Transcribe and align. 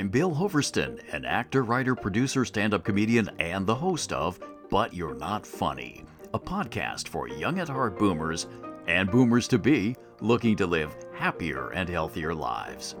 I'm 0.00 0.08
Bill 0.08 0.32
Hoverston, 0.32 0.98
an 1.12 1.26
actor, 1.26 1.62
writer, 1.62 1.94
producer, 1.94 2.46
stand 2.46 2.72
up 2.72 2.84
comedian, 2.84 3.28
and 3.38 3.66
the 3.66 3.74
host 3.74 4.14
of 4.14 4.40
But 4.70 4.94
You're 4.94 5.14
Not 5.14 5.44
Funny, 5.44 6.06
a 6.32 6.40
podcast 6.40 7.06
for 7.06 7.28
young 7.28 7.58
at 7.58 7.68
heart 7.68 7.98
boomers 7.98 8.46
and 8.86 9.10
boomers 9.10 9.46
to 9.48 9.58
be 9.58 9.94
looking 10.22 10.56
to 10.56 10.66
live 10.66 10.96
happier 11.14 11.68
and 11.72 11.86
healthier 11.86 12.34
lives. 12.34 12.96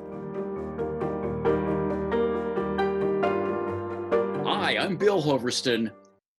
Hi, 4.44 4.76
I'm 4.76 4.98
Bill 4.98 5.22
Hoverston, 5.22 5.90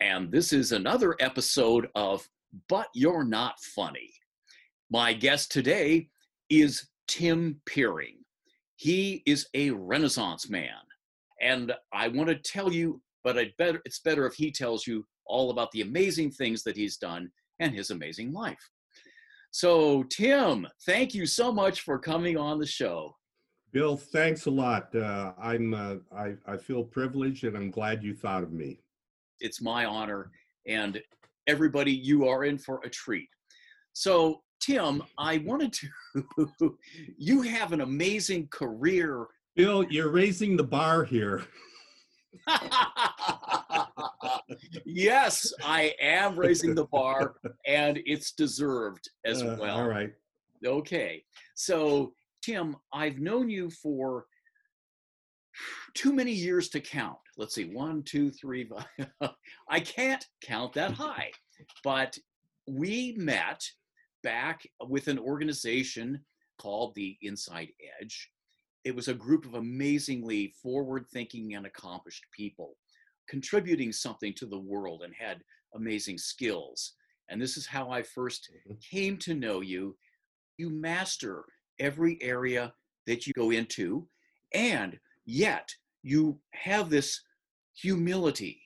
and 0.01 0.31
this 0.31 0.53
is 0.53 0.73
another 0.73 1.17
episode 1.21 1.89
of 1.95 2.29
But 2.69 2.89
You're 2.93 3.25
Not 3.25 3.59
Funny. 3.61 4.13
My 4.91 5.15
guest 5.15 5.53
today 5.53 6.11
is 6.51 6.87
Tim 7.09 7.63
Peering. 7.65 8.20
He 8.81 9.23
is 9.27 9.47
a 9.53 9.73
Renaissance 9.73 10.49
man. 10.49 10.81
And 11.43 11.75
I 11.93 12.09
want 12.09 12.31
to 12.31 12.35
tell 12.37 12.73
you, 12.73 13.03
but 13.23 13.37
I'd 13.37 13.55
better, 13.59 13.83
it's 13.85 14.01
better 14.01 14.25
if 14.25 14.33
he 14.33 14.51
tells 14.51 14.87
you 14.87 15.05
all 15.27 15.51
about 15.51 15.71
the 15.73 15.83
amazing 15.83 16.31
things 16.31 16.63
that 16.63 16.79
he's 16.79 16.97
done 16.97 17.31
and 17.59 17.75
his 17.75 17.91
amazing 17.91 18.33
life. 18.33 18.71
So, 19.51 20.05
Tim, 20.05 20.67
thank 20.87 21.13
you 21.13 21.27
so 21.27 21.53
much 21.53 21.83
for 21.83 21.99
coming 21.99 22.39
on 22.39 22.59
the 22.59 22.67
show. 22.67 23.15
Bill, 23.71 23.99
thanks 23.99 24.47
a 24.47 24.51
lot. 24.51 24.95
Uh, 24.95 25.35
I'm 25.39 25.75
uh, 25.75 25.97
I, 26.17 26.37
I 26.47 26.57
feel 26.57 26.83
privileged 26.83 27.45
and 27.45 27.59
I'm 27.59 27.71
glad 27.71 28.03
you 28.03 28.15
thought 28.15 28.43
of 28.43 28.51
me. 28.51 28.81
It's 29.41 29.61
my 29.61 29.85
honor, 29.85 30.31
and 30.67 31.03
everybody, 31.47 31.93
you 31.93 32.27
are 32.27 32.45
in 32.45 32.57
for 32.57 32.81
a 32.83 32.89
treat. 32.89 33.29
So, 33.93 34.41
Tim, 34.61 35.03
I 35.19 35.39
wanted 35.39 35.73
to, 35.73 36.77
you 37.17 37.43
have 37.43 37.73
an 37.73 37.81
amazing 37.81 38.49
career. 38.49 39.27
Bill, 39.57 39.85
you're 39.85 40.11
raising 40.11 40.57
the 40.57 40.65
bar 40.65 41.05
here. 41.05 41.45
yes, 44.85 45.53
I 45.65 45.95
am 46.01 46.39
raising 46.39 46.75
the 46.75 46.85
bar, 46.87 47.37
and 47.67 48.01
it's 48.05 48.33
deserved 48.33 49.11
as 49.25 49.43
uh, 49.43 49.57
well. 49.59 49.79
All 49.79 49.89
right. 49.89 50.13
Okay. 50.65 51.25
So, 51.55 52.13
Tim, 52.43 52.77
I've 52.93 53.19
known 53.19 53.49
you 53.49 53.71
for 53.71 54.27
too 55.95 56.13
many 56.13 56.33
years 56.33 56.69
to 56.71 56.81
count. 56.81 57.19
Let's 57.37 57.55
see, 57.55 57.65
one, 57.65 58.03
two, 58.03 58.31
three. 58.31 58.71
I 59.69 59.81
can't 59.81 60.25
count 60.43 60.75
that 60.75 60.93
high. 60.93 61.31
But 61.83 62.17
we 62.67 63.15
met 63.19 63.63
back 64.23 64.67
with 64.89 65.09
an 65.09 65.19
organization 65.19 66.21
called 66.59 66.95
the 66.95 67.17
Inside 67.23 67.69
Edge. 68.01 68.31
It 68.85 68.95
was 68.95 69.09
a 69.09 69.15
group 69.15 69.45
of 69.45 69.55
amazingly 69.55 70.55
forward 70.63 71.07
thinking 71.13 71.55
and 71.55 71.67
accomplished 71.67 72.25
people 72.37 72.77
contributing 73.31 73.93
something 73.93 74.35
to 74.35 74.45
the 74.45 74.59
world 74.59 75.03
and 75.05 75.15
had 75.15 75.41
amazing 75.77 76.19
skills. 76.19 76.95
And 77.29 77.41
this 77.41 77.57
is 77.57 77.65
how 77.65 77.89
I 77.91 78.03
first 78.03 78.51
mm-hmm. 78.51 78.75
came 78.91 79.17
to 79.19 79.35
know 79.35 79.61
you. 79.61 79.97
You 80.59 80.69
master 80.69 81.45
every 81.79 82.19
area 82.21 82.75
that 83.07 83.27
you 83.27 83.33
go 83.35 83.51
into, 83.51 84.07
and 84.53 84.99
yet 85.25 85.73
you 86.03 86.39
have 86.51 86.91
this 86.91 87.21
humility 87.75 88.61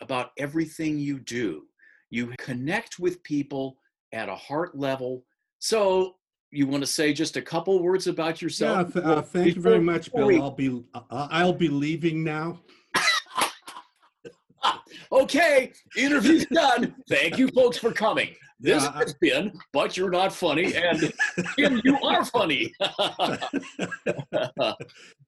about 0.00 0.30
everything 0.38 0.98
you 0.98 1.18
do. 1.18 1.64
You 2.10 2.32
connect 2.38 2.98
with 2.98 3.22
people 3.24 3.76
at 4.14 4.28
a 4.28 4.34
heart 4.34 4.78
level. 4.78 5.24
So 5.58 6.14
you 6.50 6.66
want 6.66 6.82
to 6.82 6.86
say 6.86 7.12
just 7.12 7.36
a 7.36 7.42
couple 7.42 7.82
words 7.82 8.06
about 8.06 8.40
yourself? 8.40 8.92
Yeah, 8.94 9.02
uh, 9.02 9.22
thank 9.22 9.56
you 9.56 9.60
very 9.60 9.80
much, 9.80 10.12
Bill. 10.12 10.40
I'll 10.40 10.52
be 10.52 10.84
uh, 10.94 11.00
I'll 11.10 11.52
be 11.52 11.68
leaving 11.68 12.22
now. 12.22 12.60
okay, 15.12 15.72
interview's 15.96 16.46
done. 16.52 16.94
Thank 17.08 17.38
you, 17.38 17.48
folks, 17.48 17.76
for 17.76 17.92
coming. 17.92 18.28
This 18.60 18.84
yeah, 18.84 18.92
has 18.92 19.14
been, 19.14 19.52
but 19.72 19.96
you're 19.96 20.12
not 20.12 20.32
funny, 20.32 20.76
and 20.76 21.12
Kim, 21.56 21.82
you 21.84 21.98
are 22.02 22.24
funny. 22.24 22.72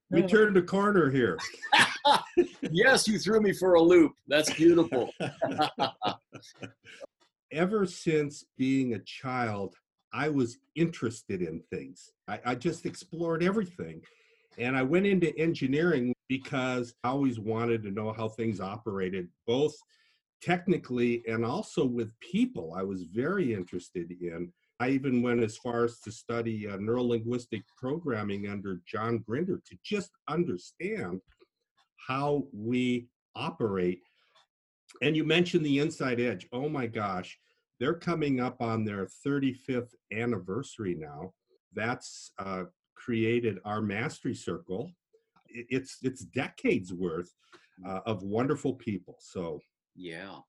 we 0.09 0.21
turned 0.23 0.55
a 0.55 0.61
corner 0.61 1.11
here. 1.11 1.37
yes, 2.71 3.05
you 3.07 3.19
threw 3.19 3.41
me 3.41 3.51
for 3.51 3.73
a 3.73 3.81
loop. 3.81 4.13
That's 4.27 4.51
beautiful 4.53 5.11
ever 7.51 7.85
since 7.85 8.45
being 8.57 8.93
a 8.93 8.99
child, 8.99 9.75
I 10.13 10.29
was 10.29 10.57
interested 10.75 11.41
in 11.41 11.61
things. 11.71 12.11
I, 12.27 12.39
I, 12.45 12.55
just 12.55 12.85
explored 12.85 13.43
everything. 13.43 14.01
And 14.57 14.75
I 14.75 14.83
went 14.83 15.05
into 15.05 15.37
engineering 15.37 16.13
because 16.27 16.93
I 17.03 17.09
always 17.09 17.39
wanted 17.39 17.83
to 17.83 17.91
know 17.91 18.13
how 18.13 18.29
things 18.29 18.59
operated, 18.59 19.27
both 19.45 19.75
technically 20.41 21.23
and 21.27 21.45
also 21.45 21.85
with 21.85 22.17
people. 22.19 22.73
I 22.75 22.83
was 22.83 23.03
very 23.03 23.53
interested 23.53 24.11
in. 24.11 24.51
I 24.79 24.89
even 24.89 25.21
went 25.21 25.43
as 25.43 25.57
far 25.57 25.85
as 25.85 25.99
to 26.01 26.11
study 26.11 26.67
uh, 26.67 26.77
neurolinguistic 26.77 27.63
programming 27.77 28.47
under 28.47 28.81
John 28.85 29.23
Grinder 29.27 29.59
to 29.65 29.77
just 29.83 30.11
understand 30.27 31.21
how 32.07 32.45
we 32.53 33.07
operate 33.35 34.01
and 35.01 35.15
you 35.15 35.23
mentioned 35.23 35.65
the 35.65 35.79
Inside 35.79 36.19
Edge. 36.19 36.47
Oh 36.51 36.69
my 36.69 36.87
gosh, 36.87 37.37
they're 37.79 37.93
coming 37.93 38.39
up 38.39 38.61
on 38.61 38.83
their 38.83 39.07
35th 39.25 39.93
anniversary 40.11 40.95
now. 40.95 41.33
That's 41.73 42.31
uh, 42.39 42.63
created 42.95 43.59
our 43.65 43.81
mastery 43.81 44.35
circle. 44.35 44.91
It's 45.47 45.97
it's 46.01 46.23
decades 46.25 46.93
worth 46.93 47.31
uh, 47.87 48.01
of 48.05 48.23
wonderful 48.23 48.73
people. 48.73 49.15
So 49.19 49.59
yeah. 49.95 50.39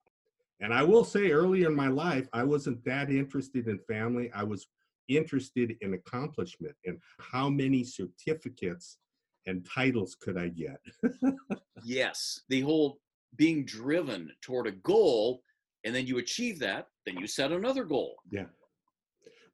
And 0.60 0.74
I 0.74 0.82
will 0.82 1.04
say, 1.04 1.30
earlier 1.30 1.68
in 1.68 1.76
my 1.76 1.86
life, 1.86 2.26
I 2.32 2.42
wasn't 2.42 2.84
that 2.84 3.10
interested 3.10 3.68
in 3.68 3.78
family. 3.78 4.28
I 4.34 4.42
was 4.42 4.66
interested 5.08 5.76
in 5.80 5.94
accomplishment 5.94 6.74
and 6.84 6.98
how 7.18 7.48
many 7.48 7.84
certificates 7.84 8.98
and 9.46 9.66
titles 9.66 10.16
could 10.20 10.36
I 10.36 10.48
get? 10.48 10.80
yes, 11.84 12.40
the 12.48 12.60
whole 12.60 12.98
being 13.36 13.64
driven 13.64 14.30
toward 14.42 14.66
a 14.66 14.72
goal 14.72 15.42
and 15.84 15.94
then 15.94 16.06
you 16.06 16.18
achieve 16.18 16.58
that 16.58 16.86
then 17.06 17.16
you 17.16 17.26
set 17.26 17.52
another 17.52 17.84
goal. 17.84 18.16
Yeah. 18.30 18.46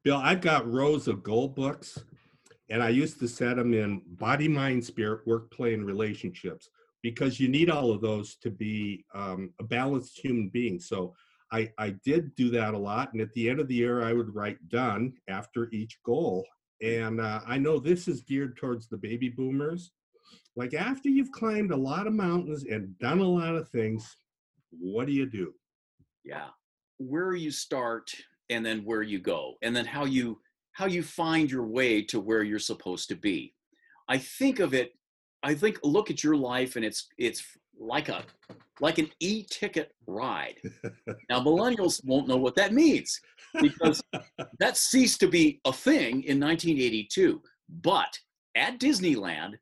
Bill 0.02 0.16
i've 0.16 0.40
got 0.40 0.70
rows 0.70 1.08
of 1.08 1.22
goal 1.22 1.48
books 1.48 1.98
and 2.70 2.82
i 2.82 2.88
used 2.88 3.18
to 3.20 3.28
set 3.28 3.56
them 3.56 3.72
in 3.72 4.02
body 4.06 4.48
mind 4.48 4.84
spirit 4.84 5.26
work 5.26 5.50
play 5.50 5.74
and 5.74 5.86
relationships 5.86 6.68
because 7.02 7.38
you 7.38 7.48
need 7.48 7.70
all 7.70 7.90
of 7.90 8.00
those 8.00 8.36
to 8.36 8.50
be 8.50 9.04
um, 9.14 9.52
a 9.60 9.62
balanced 9.62 10.18
human 10.18 10.48
being. 10.48 10.80
So 10.80 11.14
I, 11.52 11.70
I 11.76 11.90
did 12.02 12.34
do 12.34 12.48
that 12.50 12.72
a 12.72 12.78
lot 12.78 13.12
and 13.12 13.20
at 13.20 13.32
the 13.34 13.48
end 13.48 13.60
of 13.60 13.68
the 13.68 13.74
year 13.74 14.02
i 14.02 14.12
would 14.12 14.34
write 14.34 14.68
done 14.68 15.12
after 15.28 15.68
each 15.70 15.98
goal. 16.04 16.44
And 16.82 17.20
uh, 17.20 17.40
i 17.46 17.58
know 17.58 17.78
this 17.78 18.08
is 18.08 18.22
geared 18.22 18.56
towards 18.56 18.88
the 18.88 18.96
baby 18.96 19.28
boomers 19.28 19.92
like 20.56 20.74
after 20.74 21.08
you've 21.08 21.32
climbed 21.32 21.72
a 21.72 21.76
lot 21.76 22.06
of 22.06 22.12
mountains 22.12 22.64
and 22.64 22.96
done 22.98 23.18
a 23.18 23.28
lot 23.28 23.56
of 23.56 23.68
things, 23.68 24.16
what 24.70 25.06
do 25.06 25.12
you 25.12 25.26
do? 25.26 25.52
Yeah. 26.24 26.48
Where 26.98 27.34
you 27.34 27.50
start 27.50 28.10
and 28.50 28.64
then 28.64 28.84
where 28.84 29.02
you 29.02 29.18
go 29.18 29.54
and 29.62 29.74
then 29.74 29.84
how 29.84 30.04
you 30.04 30.40
how 30.72 30.86
you 30.86 31.02
find 31.02 31.50
your 31.50 31.66
way 31.66 32.02
to 32.02 32.20
where 32.20 32.42
you're 32.42 32.58
supposed 32.58 33.08
to 33.08 33.14
be. 33.14 33.54
I 34.08 34.18
think 34.18 34.60
of 34.60 34.74
it 34.74 34.92
I 35.42 35.54
think 35.54 35.78
look 35.82 36.10
at 36.10 36.24
your 36.24 36.36
life 36.36 36.76
and 36.76 36.84
it's 36.84 37.08
it's 37.18 37.44
like 37.78 38.08
a 38.08 38.24
like 38.80 38.98
an 38.98 39.10
e-ticket 39.20 39.92
ride. 40.06 40.56
now 41.28 41.40
millennials 41.44 42.04
won't 42.04 42.28
know 42.28 42.36
what 42.36 42.54
that 42.56 42.72
means 42.72 43.20
because 43.60 44.02
that 44.58 44.76
ceased 44.76 45.20
to 45.20 45.28
be 45.28 45.60
a 45.64 45.72
thing 45.72 46.22
in 46.24 46.40
1982. 46.40 47.42
But 47.82 48.18
at 48.56 48.80
Disneyland, 48.80 49.54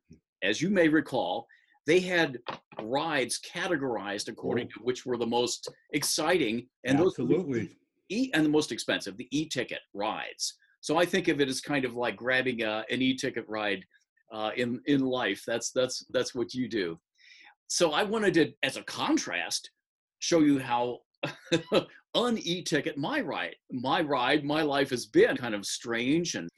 as 0.43 0.61
you 0.61 0.69
may 0.69 0.87
recall, 0.87 1.47
they 1.85 1.99
had 1.99 2.39
rides 2.81 3.39
categorized 3.39 4.29
according 4.29 4.67
oh. 4.67 4.79
to 4.79 4.83
which 4.83 5.05
were 5.05 5.17
the 5.17 5.25
most 5.25 5.69
exciting 5.91 6.67
and 6.85 6.99
absolutely 6.99 7.61
those 7.61 7.69
e 8.09 8.31
and 8.33 8.45
the 8.45 8.49
most 8.49 8.71
expensive, 8.71 9.17
the 9.17 9.27
e-ticket 9.31 9.81
rides. 9.93 10.55
So 10.81 10.97
I 10.97 11.05
think 11.05 11.27
of 11.29 11.39
it 11.41 11.49
as 11.49 11.61
kind 11.61 11.85
of 11.85 11.95
like 11.95 12.15
grabbing 12.15 12.63
a, 12.63 12.83
an 12.89 13.01
e-ticket 13.01 13.45
ride 13.47 13.83
uh, 14.31 14.51
in 14.55 14.81
in 14.85 15.01
life. 15.01 15.43
That's 15.45 15.71
that's 15.71 16.05
that's 16.11 16.35
what 16.35 16.53
you 16.53 16.67
do. 16.67 16.99
So 17.67 17.91
I 17.91 18.03
wanted 18.03 18.33
to, 18.35 18.51
as 18.61 18.77
a 18.77 18.83
contrast, 18.83 19.71
show 20.19 20.41
you 20.41 20.59
how 20.59 20.99
un 22.15 22.37
e-ticket 22.37 22.97
my 22.97 23.21
ride, 23.21 23.55
my 23.71 24.01
ride, 24.01 24.43
my 24.43 24.61
life 24.61 24.89
has 24.89 25.05
been 25.05 25.35
kind 25.37 25.55
of 25.55 25.65
strange. 25.65 26.35
And 26.35 26.49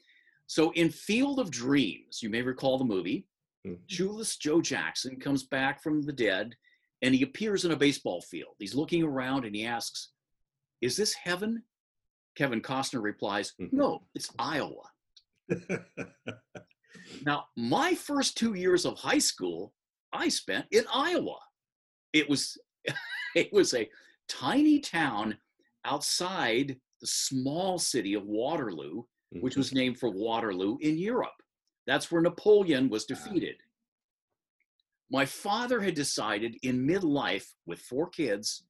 so 0.46 0.72
in 0.72 0.90
Field 0.90 1.38
of 1.38 1.50
Dreams, 1.50 2.20
you 2.22 2.28
may 2.28 2.42
recall 2.42 2.78
the 2.78 2.84
movie. 2.84 3.26
Mm-hmm. 3.66 3.82
Shoeless 3.86 4.36
Joe 4.36 4.60
Jackson 4.60 5.18
comes 5.18 5.44
back 5.44 5.82
from 5.82 6.02
the 6.02 6.12
dead 6.12 6.54
and 7.02 7.14
he 7.14 7.22
appears 7.22 7.64
in 7.64 7.72
a 7.72 7.76
baseball 7.76 8.20
field. 8.22 8.54
He's 8.58 8.74
looking 8.74 9.02
around 9.02 9.44
and 9.44 9.54
he 9.54 9.64
asks, 9.66 10.10
Is 10.80 10.96
this 10.96 11.12
heaven? 11.14 11.62
Kevin 12.36 12.60
Costner 12.60 13.02
replies, 13.02 13.52
mm-hmm. 13.60 13.76
No, 13.76 14.02
it's 14.14 14.30
Iowa. 14.38 14.82
now, 17.24 17.46
my 17.56 17.94
first 17.94 18.36
two 18.36 18.54
years 18.54 18.84
of 18.84 18.98
high 18.98 19.18
school, 19.18 19.72
I 20.12 20.28
spent 20.28 20.66
in 20.70 20.84
Iowa. 20.92 21.36
It 22.12 22.28
was 22.28 22.56
it 23.34 23.52
was 23.52 23.74
a 23.74 23.88
tiny 24.28 24.80
town 24.80 25.36
outside 25.84 26.76
the 27.00 27.06
small 27.06 27.78
city 27.78 28.14
of 28.14 28.24
Waterloo, 28.24 29.02
which 29.40 29.54
Mhm. 29.54 29.58
was 29.58 29.72
named 29.72 29.98
for 29.98 30.10
Waterloo 30.10 30.78
in 30.80 30.96
Europe. 30.98 31.34
That's 31.86 32.10
where 32.10 32.22
Napoleon 32.22 32.88
was 32.88 33.04
Ah. 33.04 33.14
defeated. 33.14 33.62
My 35.08 35.24
father 35.24 35.80
had 35.80 35.94
decided 35.94 36.56
in 36.62 36.84
midlife 36.86 37.54
with 37.64 37.80
four 37.80 38.08
kids 38.10 38.64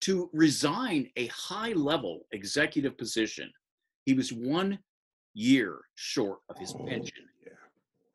to 0.00 0.30
resign 0.32 1.12
a 1.16 1.26
high 1.26 1.72
level 1.72 2.26
executive 2.32 2.96
position. 2.96 3.52
He 4.06 4.14
was 4.14 4.32
one 4.32 4.82
year 5.34 5.82
short 5.94 6.40
of 6.48 6.56
his 6.58 6.72
Oh, 6.74 6.86
pension, 6.86 7.28
yeah. 7.44 7.52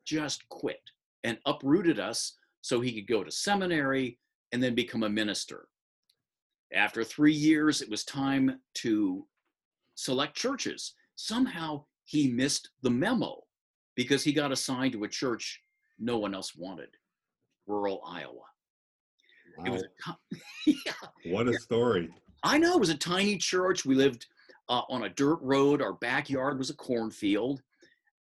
just 0.04 0.48
quit 0.48 0.82
and 1.22 1.40
uprooted 1.46 2.00
us 2.00 2.36
so 2.60 2.80
he 2.80 2.92
could 2.92 3.06
go 3.06 3.22
to 3.22 3.30
seminary 3.30 4.18
and 4.50 4.60
then 4.60 4.74
become 4.74 5.04
a 5.04 5.08
minister. 5.08 5.68
After 6.72 7.04
three 7.04 7.32
years, 7.32 7.80
it 7.82 7.88
was 7.88 8.04
time 8.04 8.60
to 8.74 9.28
select 9.94 10.36
churches. 10.36 10.94
Somehow 11.14 11.86
he 12.04 12.28
missed 12.32 12.70
the 12.82 12.90
memo 12.90 13.45
because 13.96 14.22
he 14.22 14.32
got 14.32 14.52
assigned 14.52 14.92
to 14.92 15.04
a 15.04 15.08
church 15.08 15.60
no 15.98 16.18
one 16.18 16.34
else 16.34 16.54
wanted 16.54 16.90
rural 17.66 18.02
Iowa. 18.06 18.44
It 19.64 19.70
was 19.70 19.84
Wow. 20.06 20.16
a, 20.32 20.36
yeah, 20.66 21.32
What 21.32 21.48
a 21.48 21.54
story. 21.54 22.10
I 22.42 22.58
know 22.58 22.74
it 22.74 22.80
was 22.80 22.90
a 22.90 22.96
tiny 22.96 23.38
church. 23.38 23.84
We 23.86 23.94
lived 23.94 24.26
uh, 24.68 24.82
on 24.90 25.04
a 25.04 25.08
dirt 25.08 25.38
road. 25.40 25.80
Our 25.80 25.94
backyard 25.94 26.58
was 26.58 26.68
a 26.70 26.74
cornfield. 26.76 27.62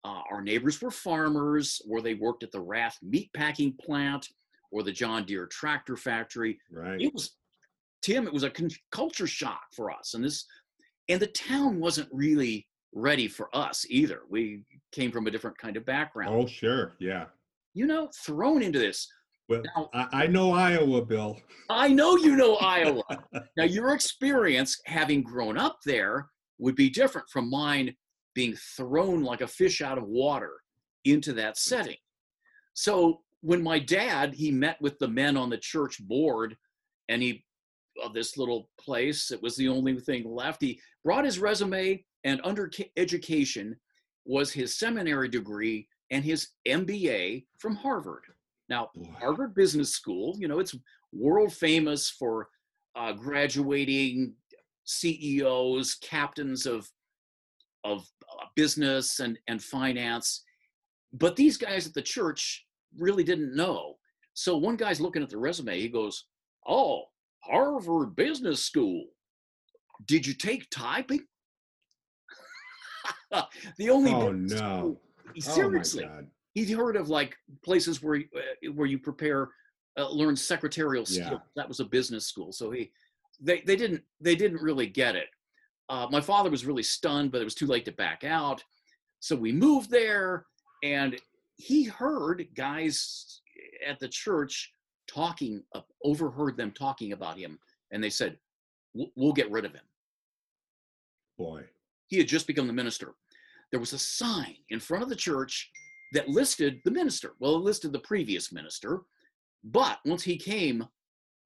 Uh, 0.05 0.21
our 0.31 0.41
neighbors 0.41 0.81
were 0.81 0.89
farmers, 0.91 1.81
or 1.89 2.01
they 2.01 2.13
worked 2.13 2.43
at 2.43 2.51
the 2.51 2.61
Rath 2.61 2.97
meat 3.01 3.29
packing 3.33 3.73
plant 3.73 4.29
or 4.71 4.81
the 4.83 4.91
John 4.91 5.25
Deere 5.25 5.47
tractor 5.47 5.97
factory. 5.97 6.57
Right. 6.71 7.01
It 7.01 7.13
was 7.13 7.35
Tim. 8.01 8.25
It 8.25 8.33
was 8.33 8.43
a 8.43 8.49
con- 8.49 8.69
culture 8.91 9.27
shock 9.27 9.63
for 9.75 9.91
us, 9.91 10.13
and 10.13 10.23
this, 10.23 10.45
and 11.09 11.19
the 11.19 11.27
town 11.27 11.79
wasn't 11.79 12.07
really 12.11 12.67
ready 12.95 13.27
for 13.27 13.55
us 13.55 13.85
either. 13.89 14.21
We 14.29 14.63
came 14.91 15.11
from 15.11 15.27
a 15.27 15.31
different 15.31 15.57
kind 15.57 15.77
of 15.77 15.85
background. 15.85 16.33
Oh, 16.33 16.47
sure. 16.47 16.93
Yeah. 16.97 17.25
You 17.75 17.85
know, 17.85 18.09
thrown 18.25 18.63
into 18.63 18.79
this. 18.79 19.07
Well, 19.47 19.61
Now, 19.75 19.89
I, 19.93 20.23
I 20.23 20.27
know 20.27 20.51
Iowa, 20.51 21.05
Bill. 21.05 21.37
I 21.69 21.89
know 21.89 22.15
you 22.15 22.35
know 22.35 22.55
Iowa. 22.55 23.03
Now, 23.57 23.65
your 23.65 23.93
experience 23.93 24.79
having 24.85 25.21
grown 25.21 25.57
up 25.57 25.77
there 25.85 26.29
would 26.57 26.75
be 26.75 26.89
different 26.89 27.29
from 27.29 27.49
mine 27.49 27.93
being 28.33 28.55
thrown 28.75 29.23
like 29.23 29.41
a 29.41 29.47
fish 29.47 29.81
out 29.81 29.97
of 29.97 30.05
water 30.05 30.53
into 31.03 31.33
that 31.33 31.57
setting. 31.57 31.97
So, 32.73 33.21
when 33.41 33.61
my 33.61 33.77
dad 33.77 34.33
he 34.33 34.51
met 34.51 34.77
with 34.81 34.97
the 34.97 35.07
men 35.07 35.37
on 35.37 35.49
the 35.49 35.57
church 35.57 35.99
board, 36.07 36.57
and 37.09 37.21
he 37.21 37.45
of 38.03 38.13
this 38.13 38.37
little 38.37 38.69
place, 38.79 39.31
it 39.31 39.41
was 39.41 39.55
the 39.55 39.67
only 39.69 39.99
thing 39.99 40.25
left. 40.25 40.61
He 40.61 40.79
brought 41.03 41.23
his 41.25 41.39
resume, 41.39 42.03
and 42.25 42.41
under 42.43 42.69
education 42.97 43.77
was 44.25 44.51
his 44.51 44.77
seminary 44.77 45.29
degree 45.29 45.87
and 46.11 46.25
his 46.25 46.49
MBA 46.67 47.45
from 47.59 47.75
Harvard. 47.75 48.23
Now, 48.67 48.89
Boy. 48.95 49.11
Harvard 49.19 49.53
Business 49.53 49.91
School, 49.91 50.35
you 50.39 50.47
know, 50.47 50.59
it's 50.59 50.75
world 51.13 51.53
famous 51.53 52.09
for 52.09 52.49
uh, 52.95 53.13
graduating 53.13 54.33
CEOs, 54.83 55.95
captains 55.95 56.65
of 56.65 56.89
of 57.83 58.07
uh, 58.31 58.45
business 58.55 59.19
and 59.19 59.37
and 59.47 59.63
finance. 59.63 60.43
But 61.13 61.35
these 61.35 61.57
guys 61.57 61.85
at 61.85 61.93
the 61.93 62.01
church 62.01 62.65
really 62.97 63.23
didn't 63.23 63.55
know. 63.55 63.95
So 64.33 64.57
one 64.57 64.75
guy's 64.75 64.99
looking 64.99 65.21
at 65.21 65.29
the 65.29 65.37
resume. 65.37 65.79
He 65.79 65.89
goes, 65.89 66.25
"Oh, 66.67 67.03
Harvard 67.41 68.15
Business 68.15 68.63
School. 68.65 69.05
Did 70.07 70.25
you 70.25 70.33
take 70.33 70.67
typing?" 70.71 71.25
the 73.77 73.89
only 73.89 74.11
Oh, 74.13 74.31
no. 74.31 74.55
school- 74.57 75.01
Oh, 75.27 75.39
seriously 75.39 76.03
God. 76.05 76.27
he'd 76.53 76.69
heard 76.69 76.95
of 76.95 77.09
like 77.09 77.35
places 77.63 78.01
where 78.01 78.15
you- 78.15 78.29
uh, 78.35 78.71
where 78.73 78.87
you 78.87 78.97
prepare 78.99 79.49
uh, 79.97 80.09
learn 80.09 80.35
secretarial 80.35 81.05
skills 81.05 81.29
Yeah. 81.31 81.39
that 81.55 81.67
was 81.67 81.79
a 81.79 81.85
business 81.85 82.27
school 82.27 82.51
so 82.53 82.71
he 82.71 82.91
they 83.41 83.61
they 83.61 83.75
didn't 83.75 84.03
they 84.21 84.35
didn't 84.35 84.61
really 84.61 84.87
get 84.87 85.15
it 85.15 85.27
uh, 85.89 86.07
my 86.11 86.21
father 86.21 86.49
was 86.49 86.65
really 86.65 86.83
stunned 86.83 87.31
but 87.31 87.41
it 87.41 87.43
was 87.43 87.55
too 87.55 87.65
late 87.67 87.85
to 87.85 87.91
back 87.91 88.23
out 88.23 88.63
so 89.19 89.35
we 89.35 89.51
moved 89.51 89.89
there 89.89 90.45
and 90.83 91.19
he 91.57 91.83
heard 91.85 92.47
guys 92.55 93.41
at 93.85 93.99
the 93.99 94.07
church 94.07 94.71
talking 95.07 95.63
uh, 95.73 95.81
overheard 96.03 96.55
them 96.57 96.71
talking 96.71 97.11
about 97.13 97.37
him 97.37 97.57
and 97.91 98.03
they 98.03 98.09
said 98.09 98.37
"We'll- 98.93 99.11
we'll 99.15 99.33
get 99.33 99.49
rid 99.51 99.65
of 99.65 99.73
him 99.73 99.83
Boy. 101.37 101.63
He 102.07 102.17
had 102.17 102.27
just 102.27 102.47
become 102.47 102.67
the 102.67 102.73
minister. 102.73 103.13
There 103.71 103.79
was 103.79 103.93
a 103.93 103.99
sign 103.99 104.55
in 104.69 104.79
front 104.79 105.03
of 105.03 105.09
the 105.09 105.15
church 105.15 105.69
that 106.13 106.29
listed 106.29 106.79
the 106.85 106.91
minister. 106.91 107.33
Well, 107.39 107.55
it 107.55 107.63
listed 107.63 107.91
the 107.91 107.99
previous 107.99 108.51
minister, 108.51 109.01
but 109.63 109.99
once 110.05 110.23
he 110.23 110.37
came, 110.37 110.85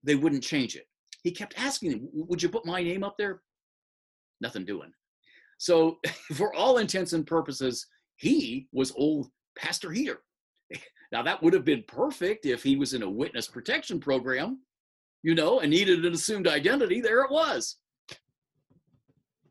they 0.03 0.15
wouldn't 0.15 0.43
change 0.43 0.75
it. 0.75 0.87
He 1.23 1.31
kept 1.31 1.59
asking 1.59 1.91
him, 1.91 2.09
Would 2.13 2.43
you 2.43 2.49
put 2.49 2.65
my 2.65 2.83
name 2.83 3.03
up 3.03 3.15
there? 3.17 3.41
Nothing 4.41 4.65
doing. 4.65 4.91
So, 5.57 5.97
for 6.35 6.53
all 6.53 6.77
intents 6.77 7.13
and 7.13 7.25
purposes, 7.25 7.85
he 8.17 8.67
was 8.71 8.93
old 8.95 9.29
Pastor 9.57 9.91
Heater. 9.91 10.19
Now, 11.11 11.23
that 11.23 11.41
would 11.41 11.53
have 11.53 11.65
been 11.65 11.83
perfect 11.87 12.45
if 12.45 12.61
he 12.61 12.75
was 12.75 12.93
in 12.93 13.01
a 13.01 13.09
witness 13.09 13.47
protection 13.47 13.99
program, 13.99 14.59
you 15.23 15.33
know, 15.33 15.59
and 15.59 15.71
needed 15.71 16.05
an 16.05 16.13
assumed 16.13 16.47
identity. 16.47 17.01
There 17.01 17.23
it 17.23 17.31
was 17.31 17.77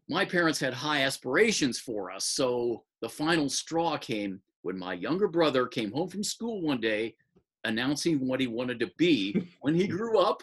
my 0.08 0.24
parents 0.24 0.58
had 0.58 0.72
high 0.72 1.02
aspirations 1.02 1.78
for 1.78 2.10
us. 2.10 2.24
So 2.24 2.84
the 3.02 3.08
final 3.08 3.48
straw 3.48 3.96
came 3.98 4.40
when 4.62 4.78
my 4.78 4.94
younger 4.94 5.28
brother 5.28 5.66
came 5.66 5.92
home 5.92 6.08
from 6.08 6.24
school 6.24 6.62
one 6.62 6.80
day 6.80 7.14
announcing 7.64 8.26
what 8.26 8.40
he 8.40 8.46
wanted 8.46 8.80
to 8.80 8.90
be 8.96 9.48
when 9.60 9.74
he 9.74 9.86
grew 9.86 10.18
up. 10.18 10.42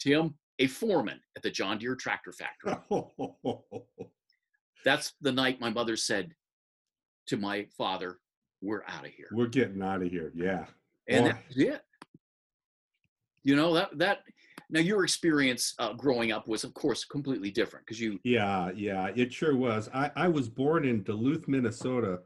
Tim, 0.00 0.34
a 0.58 0.66
foreman 0.66 1.20
at 1.36 1.42
the 1.42 1.50
John 1.50 1.78
Deere 1.78 1.94
tractor 1.94 2.32
factory. 2.32 2.74
That's 4.84 5.12
the 5.20 5.30
night 5.30 5.60
my 5.60 5.70
mother 5.70 5.96
said 5.96 6.34
to 7.28 7.36
my 7.36 7.66
father, 7.76 8.18
We're 8.60 8.82
out 8.88 9.06
of 9.06 9.12
here. 9.12 9.28
We're 9.30 9.46
getting 9.46 9.82
out 9.82 10.02
of 10.02 10.10
here. 10.10 10.32
Yeah. 10.34 10.66
And 11.08 11.26
Boy. 11.26 11.38
that 11.56 11.62
it. 11.74 11.80
You 13.44 13.56
know, 13.56 13.74
that, 13.74 13.98
that, 13.98 14.18
now 14.72 14.80
your 14.80 15.04
experience 15.04 15.74
uh, 15.78 15.92
growing 15.92 16.32
up 16.32 16.48
was, 16.48 16.64
of 16.64 16.72
course, 16.72 17.04
completely 17.04 17.50
different 17.50 17.84
because 17.84 18.00
you, 18.00 18.18
Yeah, 18.24 18.70
yeah, 18.74 19.10
it 19.14 19.32
sure 19.32 19.54
was. 19.54 19.90
I, 19.92 20.10
I 20.16 20.28
was 20.28 20.48
born 20.48 20.86
in 20.86 21.02
Duluth, 21.02 21.46
Minnesota, 21.46 22.20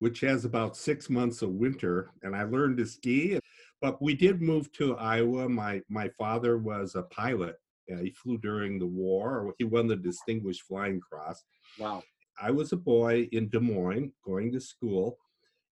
which 0.00 0.20
has 0.20 0.44
about 0.44 0.76
six 0.76 1.08
months 1.08 1.40
of 1.40 1.50
winter, 1.50 2.10
and 2.22 2.34
I 2.34 2.42
learned 2.42 2.78
to 2.78 2.86
ski. 2.86 3.38
But 3.80 4.02
we 4.02 4.14
did 4.14 4.42
move 4.42 4.72
to 4.72 4.96
Iowa. 4.96 5.48
My 5.48 5.80
my 5.88 6.10
father 6.18 6.58
was 6.58 6.96
a 6.96 7.02
pilot. 7.04 7.56
Uh, 7.92 7.98
he 7.98 8.10
flew 8.10 8.38
during 8.38 8.78
the 8.78 8.86
war. 8.86 9.54
He 9.58 9.64
won 9.64 9.86
the 9.86 9.96
Distinguished 9.96 10.62
Flying 10.62 11.00
Cross. 11.00 11.44
wow. 11.78 12.02
I 12.42 12.50
was 12.50 12.72
a 12.72 12.76
boy 12.76 13.28
in 13.30 13.48
Des 13.48 13.60
Moines 13.60 14.10
going 14.24 14.50
to 14.52 14.60
school, 14.60 15.18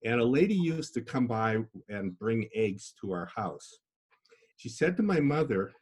and 0.05 0.21
a 0.21 0.25
lady 0.25 0.55
used 0.55 0.95
to 0.95 1.01
come 1.01 1.27
by 1.27 1.59
and 1.89 2.17
bring 2.17 2.49
eggs 2.55 2.95
to 3.01 3.11
our 3.11 3.29
house. 3.35 3.79
She 4.57 4.69
said 4.69 4.97
to 4.99 5.03
my 5.03 5.19
mother, 5.19 5.73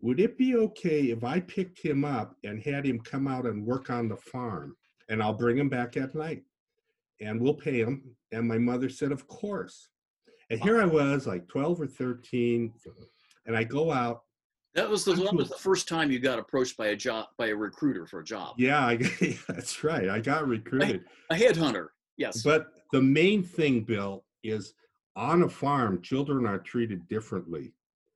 Would 0.00 0.20
it 0.20 0.36
be 0.36 0.56
okay 0.56 1.10
if 1.10 1.24
I 1.24 1.40
picked 1.40 1.80
him 1.80 2.04
up 2.04 2.36
and 2.44 2.62
had 2.62 2.84
him 2.84 3.00
come 3.00 3.26
out 3.26 3.46
and 3.46 3.64
work 3.64 3.90
on 3.90 4.08
the 4.08 4.16
farm? 4.16 4.76
And 5.08 5.22
I'll 5.22 5.34
bring 5.34 5.58
him 5.58 5.68
back 5.68 5.96
at 5.96 6.14
night 6.14 6.42
and 7.20 7.40
we'll 7.40 7.54
pay 7.54 7.78
him. 7.80 8.02
And 8.32 8.46
my 8.46 8.58
mother 8.58 8.88
said, 8.88 9.12
Of 9.12 9.26
course. 9.28 9.88
And 10.50 10.60
here 10.60 10.80
I 10.80 10.84
was, 10.84 11.26
like 11.26 11.48
12 11.48 11.80
or 11.80 11.86
13, 11.86 12.72
and 13.46 13.56
I 13.56 13.64
go 13.64 13.90
out. 13.90 14.22
That 14.74 14.88
was 14.90 15.04
the 15.04 15.14
that 15.14 15.34
was 15.34 15.48
the 15.48 15.56
first 15.56 15.88
time 15.88 16.10
you 16.10 16.18
got 16.18 16.38
approached 16.38 16.76
by 16.76 16.88
a 16.88 16.96
job 16.96 17.28
by 17.38 17.48
a 17.48 17.56
recruiter 17.56 18.06
for 18.06 18.20
a 18.20 18.24
job. 18.24 18.54
Yeah, 18.58 18.84
I, 18.84 18.96
that's 19.48 19.84
right. 19.84 20.08
I 20.08 20.18
got 20.18 20.46
recruited. 20.48 21.04
A 21.30 21.34
headhunter. 21.34 21.88
Yes. 22.16 22.42
But 22.42 22.66
the 22.92 23.00
main 23.00 23.42
thing, 23.42 23.82
Bill, 23.82 24.24
is 24.42 24.74
on 25.16 25.42
a 25.42 25.48
farm, 25.48 26.02
children 26.02 26.44
are 26.44 26.58
treated 26.58 27.08
differently. 27.08 27.72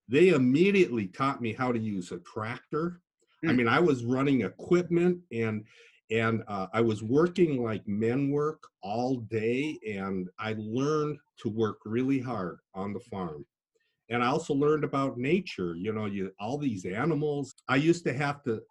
They 0.08 0.30
immediately 0.30 1.08
taught 1.08 1.40
me 1.42 1.52
how 1.52 1.72
to 1.72 1.78
use 1.78 2.12
a 2.12 2.18
tractor. 2.20 3.02
I 3.46 3.52
Hmm. 3.52 3.56
mean, 3.56 3.68
I 3.68 3.80
was 3.80 4.04
running 4.04 4.42
equipment 4.42 5.22
and 5.32 5.66
and 6.10 6.42
uh, 6.48 6.68
I 6.72 6.80
was 6.80 7.02
working 7.02 7.62
like 7.62 7.86
men 7.86 8.30
work 8.30 8.62
all 8.82 9.16
day, 9.18 9.78
and 9.86 10.30
I 10.38 10.54
learned 10.56 11.18
to 11.40 11.50
work 11.50 11.80
really 11.84 12.18
hard 12.18 12.60
on 12.74 12.94
the 12.94 13.00
farm. 13.00 13.44
And 14.10 14.22
I 14.22 14.28
also 14.28 14.54
learned 14.54 14.84
about 14.84 15.18
nature. 15.18 15.76
You 15.76 15.92
know, 15.92 16.06
you 16.06 16.32
all 16.40 16.58
these 16.58 16.86
animals. 16.86 17.54
I 17.68 17.76
used 17.76 18.04
to 18.04 18.12
have 18.14 18.42
to 18.44 18.62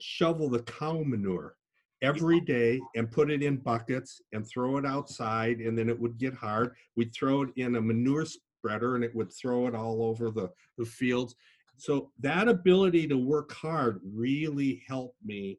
shovel 0.00 0.50
the 0.50 0.62
cow 0.64 1.02
manure 1.02 1.56
every 2.02 2.40
day 2.40 2.80
and 2.96 3.10
put 3.10 3.30
it 3.30 3.42
in 3.42 3.56
buckets 3.56 4.20
and 4.32 4.46
throw 4.46 4.76
it 4.76 4.84
outside 4.84 5.60
and 5.60 5.78
then 5.78 5.88
it 5.88 5.98
would 6.00 6.18
get 6.18 6.34
hard 6.34 6.74
we'd 6.96 7.14
throw 7.14 7.42
it 7.42 7.50
in 7.54 7.76
a 7.76 7.80
manure 7.80 8.26
spreader 8.62 8.94
and 8.94 9.02
it 9.04 9.14
would 9.14 9.32
throw 9.32 9.66
it 9.66 9.74
all 9.74 10.02
over 10.04 10.30
the, 10.30 10.48
the 10.78 10.84
fields. 10.84 11.34
So 11.76 12.10
that 12.20 12.48
ability 12.48 13.08
to 13.08 13.16
work 13.16 13.52
hard 13.52 14.00
really 14.04 14.82
helped 14.86 15.16
me 15.24 15.58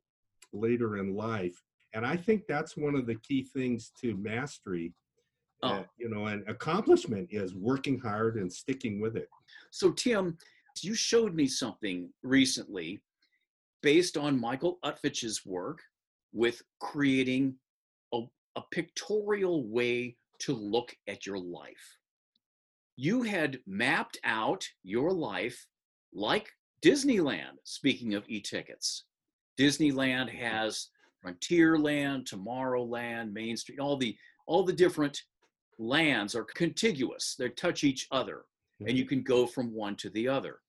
later 0.53 0.97
in 0.97 1.15
life. 1.15 1.61
And 1.93 2.05
I 2.05 2.15
think 2.15 2.43
that's 2.47 2.77
one 2.77 2.95
of 2.95 3.05
the 3.05 3.15
key 3.15 3.43
things 3.43 3.91
to 4.01 4.15
mastery, 4.15 4.93
uh, 5.63 5.81
Oh. 5.81 5.85
you 5.97 6.09
know, 6.09 6.27
and 6.27 6.47
accomplishment 6.47 7.27
is 7.31 7.53
working 7.55 7.99
hard 7.99 8.37
and 8.37 8.51
sticking 8.51 9.01
with 9.01 9.15
it. 9.17 9.27
So, 9.71 9.91
Tim, 9.91 10.37
you 10.81 10.95
showed 10.95 11.33
me 11.35 11.47
something 11.47 12.09
recently 12.23 13.01
based 13.81 14.17
on 14.17 14.39
Michael 14.39 14.79
Utvich's 14.83 15.45
work 15.45 15.81
with 16.31 16.61
creating 16.79 17.55
a, 18.13 18.21
a 18.55 18.61
pictorial 18.71 19.67
way 19.67 20.15
to 20.39 20.53
look 20.53 20.95
at 21.07 21.25
your 21.25 21.37
life. 21.37 21.97
You 22.95 23.23
had 23.23 23.59
mapped 23.65 24.19
out 24.23 24.67
your 24.83 25.11
life 25.11 25.65
like 26.13 26.49
Disneyland, 26.83 27.57
speaking 27.63 28.13
of 28.13 28.23
e 28.27 28.41
tickets. 28.41 29.05
Disneyland 29.59 30.29
has 30.29 30.89
Frontierland, 31.23 32.25
Tomorrowland, 32.25 33.31
Main 33.31 33.57
Street, 33.57 33.79
all 33.79 33.97
the 33.97 34.15
all 34.45 34.63
the 34.63 34.73
different 34.73 35.21
lands 35.79 36.35
are 36.35 36.43
contiguous. 36.43 37.35
They 37.37 37.49
touch 37.49 37.83
each 37.83 38.07
other 38.11 38.43
and 38.81 38.97
you 38.97 39.03
mm-hmm. 39.03 39.09
can 39.09 39.23
go 39.23 39.47
from 39.47 39.73
one 39.73 39.95
to 39.97 40.09
the 40.09 40.27
other. 40.27 40.59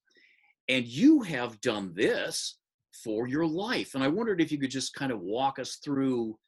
And 0.68 0.86
you 0.86 1.22
have 1.22 1.60
done 1.60 1.92
this 1.94 2.58
for 3.02 3.26
your 3.26 3.46
life. 3.46 3.94
And 3.94 4.04
I 4.04 4.08
wondered 4.08 4.40
if 4.40 4.52
you 4.52 4.58
could 4.58 4.70
just 4.70 4.94
kind 4.94 5.12
of 5.12 5.20
walk 5.20 5.58
us 5.58 5.76
through, 5.76 6.38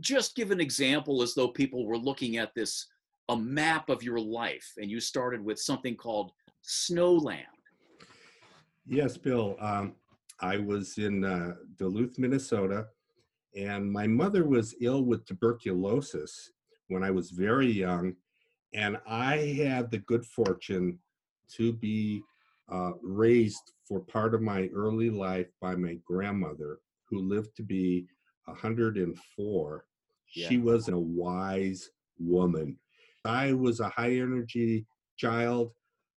just 0.00 0.34
give 0.34 0.50
an 0.50 0.60
example 0.60 1.22
as 1.22 1.34
though 1.34 1.48
people 1.48 1.86
were 1.86 1.98
looking 1.98 2.38
at 2.38 2.54
this, 2.54 2.86
a 3.28 3.36
map 3.36 3.88
of 3.88 4.02
your 4.02 4.20
life. 4.20 4.72
And 4.76 4.90
you 4.90 5.00
started 5.00 5.44
with 5.44 5.58
something 5.58 5.96
called 5.96 6.32
Snowland. 6.62 7.42
Yes, 8.86 9.16
Bill. 9.16 9.56
Um, 9.60 9.94
I 10.40 10.58
was 10.58 10.98
in 10.98 11.24
uh, 11.24 11.54
Duluth, 11.78 12.18
Minnesota, 12.18 12.86
and 13.56 13.90
my 13.90 14.06
mother 14.06 14.46
was 14.46 14.74
ill 14.80 15.04
with 15.04 15.24
tuberculosis 15.26 16.50
when 16.88 17.02
I 17.02 17.10
was 17.10 17.30
very 17.30 17.70
young. 17.70 18.14
And 18.74 18.98
I 19.06 19.36
had 19.36 19.90
the 19.90 19.98
good 19.98 20.26
fortune 20.26 20.98
to 21.56 21.72
be 21.72 22.22
uh, 22.70 22.92
raised 23.02 23.72
for 23.86 24.00
part 24.00 24.34
of 24.34 24.42
my 24.42 24.68
early 24.74 25.10
life 25.10 25.46
by 25.60 25.76
my 25.76 25.98
grandmother, 26.04 26.78
who 27.08 27.20
lived 27.20 27.54
to 27.56 27.62
be 27.62 28.06
104. 28.46 29.84
She 30.26 30.58
was 30.58 30.88
a 30.88 30.98
wise 30.98 31.90
woman. 32.18 32.76
I 33.24 33.52
was 33.52 33.80
a 33.80 33.88
high 33.88 34.12
energy 34.16 34.86
child. 35.16 35.72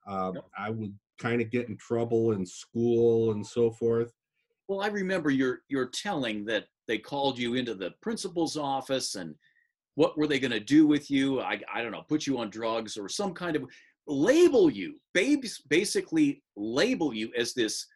Uh, 0.07 0.31
Yep. 0.35 0.45
I 0.57 0.69
would 0.69 0.97
kind 1.19 1.41
of 1.41 1.49
get 1.49 1.67
in 1.67 1.77
trouble 1.77 2.31
in 2.31 2.45
school 2.45 3.31
and 3.31 3.45
so 3.45 3.71
forth. 3.71 4.13
Well, 4.67 4.81
I 4.81 4.87
remember 4.87 5.29
your 5.29 5.61
your 5.67 5.87
telling 5.87 6.45
that 6.45 6.65
they 6.87 6.97
called 6.97 7.37
you 7.37 7.55
into 7.55 7.73
the 7.75 7.91
principal's 8.01 8.55
office 8.57 9.15
and 9.15 9.35
what 9.95 10.17
were 10.17 10.27
they 10.27 10.39
going 10.39 10.51
to 10.51 10.59
do 10.59 10.85
with 10.85 11.09
you? 11.09 11.41
I, 11.41 11.59
I 11.73 11.81
don't 11.81 11.91
know, 11.91 12.03
put 12.07 12.27
you 12.27 12.37
on 12.37 12.51
drugs 12.51 12.97
or 12.97 13.09
some 13.09 13.33
kind 13.33 13.55
of 13.55 13.65
label 14.05 14.69
you, 14.69 14.95
babes, 15.13 15.59
basically 15.69 16.43
label 16.55 17.15
you 17.15 17.31
as 17.35 17.53
this 17.53 17.87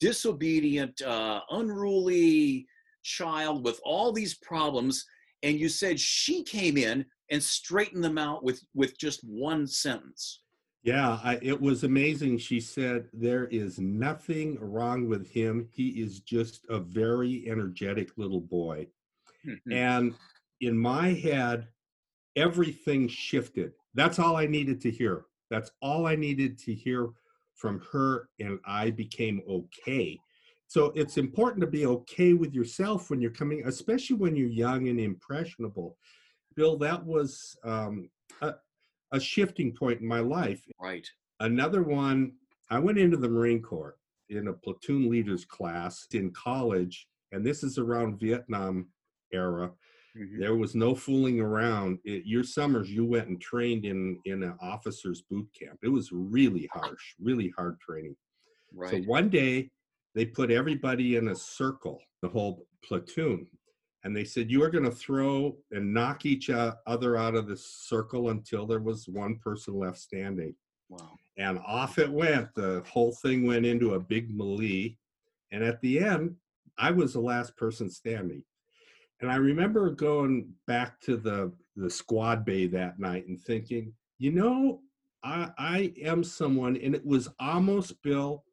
disobedient, 0.00 1.02
uh, 1.02 1.40
unruly 1.50 2.66
child 3.02 3.62
with 3.62 3.78
all 3.84 4.10
these 4.10 4.34
problems. 4.34 5.04
And 5.42 5.60
you 5.60 5.68
said 5.68 6.00
she 6.00 6.42
came 6.42 6.78
in 6.78 7.04
and 7.30 7.42
straighten 7.42 8.00
them 8.00 8.18
out 8.18 8.42
with 8.42 8.62
with 8.74 8.98
just 8.98 9.20
one 9.24 9.66
sentence. 9.66 10.42
Yeah, 10.82 11.18
I, 11.22 11.38
it 11.42 11.60
was 11.60 11.84
amazing. 11.84 12.38
She 12.38 12.58
said, 12.58 13.08
There 13.12 13.46
is 13.46 13.78
nothing 13.78 14.58
wrong 14.60 15.08
with 15.08 15.30
him. 15.30 15.68
He 15.70 16.00
is 16.00 16.20
just 16.20 16.64
a 16.70 16.78
very 16.78 17.44
energetic 17.48 18.16
little 18.16 18.40
boy. 18.40 18.86
Mhm. 19.46 19.58
And 19.70 20.14
in 20.60 20.76
my 20.76 21.08
head, 21.08 21.68
everything 22.36 23.08
shifted. 23.08 23.72
That's 23.94 24.18
all 24.18 24.36
I 24.36 24.46
needed 24.46 24.80
to 24.82 24.90
hear. 24.90 25.26
That's 25.50 25.70
all 25.82 26.06
I 26.06 26.16
needed 26.16 26.58
to 26.60 26.74
hear 26.74 27.10
from 27.54 27.82
her, 27.92 28.30
and 28.38 28.58
I 28.64 28.90
became 28.90 29.42
okay. 29.48 30.18
So 30.66 30.92
it's 30.94 31.18
important 31.18 31.60
to 31.62 31.66
be 31.66 31.84
okay 31.84 32.32
with 32.32 32.54
yourself 32.54 33.10
when 33.10 33.20
you're 33.20 33.32
coming, 33.32 33.66
especially 33.66 34.16
when 34.16 34.36
you're 34.36 34.48
young 34.48 34.88
and 34.88 35.00
impressionable. 35.00 35.98
Bill, 36.60 36.76
that 36.76 37.02
was 37.06 37.56
um, 37.64 38.10
a, 38.42 38.52
a 39.12 39.18
shifting 39.18 39.72
point 39.74 40.02
in 40.02 40.06
my 40.06 40.20
life. 40.20 40.62
Right. 40.78 41.08
Another 41.40 41.82
one, 41.82 42.32
I 42.68 42.78
went 42.78 42.98
into 42.98 43.16
the 43.16 43.30
Marine 43.30 43.62
Corps 43.62 43.96
in 44.28 44.48
a 44.48 44.52
platoon 44.52 45.08
leaders 45.08 45.46
class 45.46 46.06
in 46.12 46.30
college, 46.32 47.08
and 47.32 47.44
this 47.44 47.62
is 47.62 47.78
around 47.78 48.20
Vietnam 48.20 48.88
era. 49.32 49.70
Mhm. 50.14 50.38
There 50.38 50.56
was 50.56 50.74
no 50.74 50.94
fooling 50.94 51.40
around. 51.40 51.98
It, 52.04 52.26
your 52.26 52.44
summers, 52.44 52.90
you 52.90 53.06
went 53.06 53.28
and 53.28 53.40
trained 53.40 53.86
in 53.86 54.18
in 54.26 54.42
an 54.42 54.56
officers 54.60 55.22
boot 55.30 55.48
camp. 55.58 55.78
It 55.82 55.88
was 55.88 56.12
really 56.12 56.68
harsh, 56.74 57.14
really 57.18 57.54
hard 57.56 57.80
training. 57.80 58.16
Right. 58.74 58.90
So 58.90 59.08
one 59.08 59.30
day, 59.30 59.70
they 60.14 60.26
put 60.26 60.50
everybody 60.50 61.16
in 61.16 61.28
a 61.28 61.34
circle, 61.36 62.02
the 62.20 62.28
whole 62.28 62.66
platoon, 62.84 63.46
and 64.04 64.16
they 64.16 64.24
said 64.24 64.50
you 64.50 64.62
are 64.62 64.70
going 64.70 64.84
to 64.84 64.90
throw 64.90 65.56
and 65.72 65.92
knock 65.92 66.24
each 66.24 66.50
other 66.50 67.16
out 67.16 67.34
of 67.34 67.46
the 67.46 67.56
circle 67.56 68.30
until 68.30 68.66
there 68.66 68.80
was 68.80 69.08
one 69.08 69.36
person 69.36 69.78
left 69.78 69.98
standing. 69.98 70.54
Wow. 70.88 71.10
And 71.36 71.58
off 71.66 71.98
it 71.98 72.10
went. 72.10 72.54
The 72.54 72.82
whole 72.88 73.12
thing 73.12 73.46
went 73.46 73.66
into 73.66 73.94
a 73.94 74.00
big 74.00 74.34
melee. 74.34 74.96
And 75.52 75.62
at 75.62 75.80
the 75.80 76.00
end, 76.00 76.36
I 76.78 76.90
was 76.90 77.12
the 77.12 77.20
last 77.20 77.56
person 77.56 77.90
standing. 77.90 78.42
And 79.20 79.30
I 79.30 79.36
remember 79.36 79.90
going 79.90 80.50
back 80.66 80.98
to 81.02 81.16
the, 81.16 81.52
the 81.76 81.90
squad 81.90 82.44
bay 82.44 82.66
that 82.68 82.98
night 82.98 83.26
and 83.26 83.38
thinking, 83.38 83.92
you 84.18 84.32
know, 84.32 84.80
I, 85.22 85.50
I 85.58 85.92
am 86.02 86.24
someone, 86.24 86.78
and 86.78 86.94
it 86.94 87.04
was 87.04 87.28
almost, 87.38 88.02
Bill, 88.02 88.44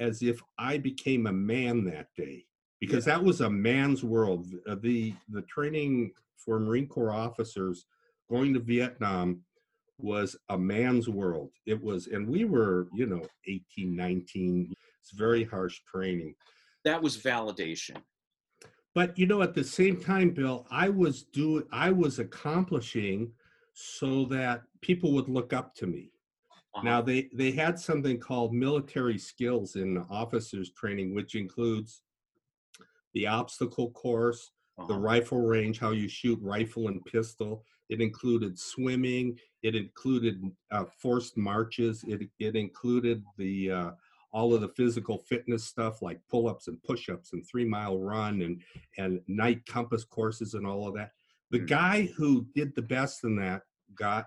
as 0.00 0.22
if 0.22 0.42
I 0.58 0.78
became 0.78 1.28
a 1.28 1.32
man 1.32 1.84
that 1.84 2.08
day 2.16 2.47
because 2.80 3.04
that 3.04 3.22
was 3.22 3.40
a 3.40 3.50
man's 3.50 4.04
world. 4.04 4.46
Uh, 4.68 4.76
The, 4.76 5.14
the 5.28 5.42
training 5.42 6.12
for 6.36 6.60
Marine 6.60 6.86
Corps 6.86 7.12
officers 7.12 7.86
going 8.30 8.54
to 8.54 8.60
Vietnam 8.60 9.40
was 9.98 10.36
a 10.48 10.58
man's 10.58 11.08
world. 11.08 11.50
It 11.66 11.82
was, 11.82 12.06
and 12.06 12.28
we 12.28 12.44
were, 12.44 12.88
you 12.94 13.06
know, 13.06 13.22
18, 13.46 13.96
19. 13.96 14.74
It's 15.00 15.10
very 15.10 15.44
harsh 15.44 15.80
training. 15.90 16.34
That 16.84 17.02
was 17.02 17.16
validation. 17.16 17.96
But 18.94 19.16
you 19.18 19.26
know, 19.26 19.42
at 19.42 19.54
the 19.54 19.64
same 19.64 20.00
time, 20.00 20.30
Bill, 20.30 20.66
I 20.70 20.88
was 20.88 21.24
doing, 21.24 21.64
I 21.72 21.90
was 21.90 22.18
accomplishing 22.18 23.32
so 23.72 24.24
that 24.26 24.62
people 24.80 25.12
would 25.12 25.28
look 25.28 25.52
up 25.52 25.74
to 25.76 25.86
me. 25.86 26.10
Uh-huh. 26.74 26.82
Now 26.82 27.02
they 27.02 27.28
they 27.32 27.52
had 27.52 27.78
something 27.78 28.18
called 28.18 28.52
military 28.52 29.18
skills 29.18 29.76
in 29.76 29.98
officers 30.10 30.72
training, 30.72 31.14
which 31.14 31.34
includes 31.34 32.02
the 33.18 33.26
obstacle 33.26 33.90
course, 33.90 34.52
the 34.76 34.84
Uh-huh. 34.84 34.98
rifle 35.00 35.40
range, 35.40 35.80
how 35.80 35.90
you 35.90 36.08
shoot 36.08 36.38
rifle 36.40 36.86
and 36.86 37.04
pistol. 37.04 37.64
It 37.88 38.00
included 38.00 38.56
swimming. 38.56 39.36
It 39.62 39.74
included 39.74 40.40
uh, 40.70 40.84
forced 41.02 41.36
marches. 41.36 42.04
It 42.04 42.30
it 42.38 42.54
included 42.54 43.24
the 43.36 43.72
uh, 43.72 43.90
all 44.30 44.54
of 44.54 44.60
the 44.60 44.68
physical 44.80 45.18
fitness 45.18 45.64
stuff 45.64 46.00
like 46.00 46.20
pull-ups 46.28 46.68
and 46.68 46.80
push-ups 46.82 47.32
and 47.32 47.44
three-mile 47.44 47.98
run 47.98 48.42
and 48.42 48.62
and 48.98 49.20
night 49.26 49.66
compass 49.66 50.04
courses 50.04 50.54
and 50.54 50.64
all 50.66 50.86
of 50.86 50.94
that. 50.94 51.10
The 51.50 51.58
Mhm. 51.60 51.66
guy 51.66 51.96
who 52.16 52.46
did 52.54 52.74
the 52.76 52.82
best 52.96 53.24
in 53.24 53.34
that 53.36 53.62
got 53.96 54.26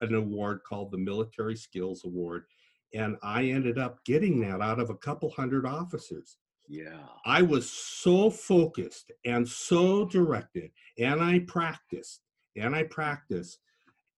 an 0.00 0.14
award 0.14 0.62
called 0.68 0.92
the 0.92 0.98
Military 1.10 1.56
Skills 1.56 2.04
Award, 2.04 2.46
and 2.94 3.18
I 3.22 3.40
ended 3.56 3.76
up 3.76 4.02
getting 4.04 4.40
that 4.40 4.62
out 4.62 4.80
of 4.80 4.88
a 4.88 4.96
couple 5.06 5.28
hundred 5.30 5.66
officers. 5.66 6.38
Yeah. 6.70 7.00
I 7.26 7.42
was 7.42 7.68
so 7.68 8.30
focused 8.30 9.10
and 9.24 9.46
so 9.46 10.04
directed, 10.04 10.70
and 11.00 11.20
I 11.20 11.40
practiced 11.40 12.20
and 12.56 12.76
I 12.76 12.84
practiced. 12.84 13.58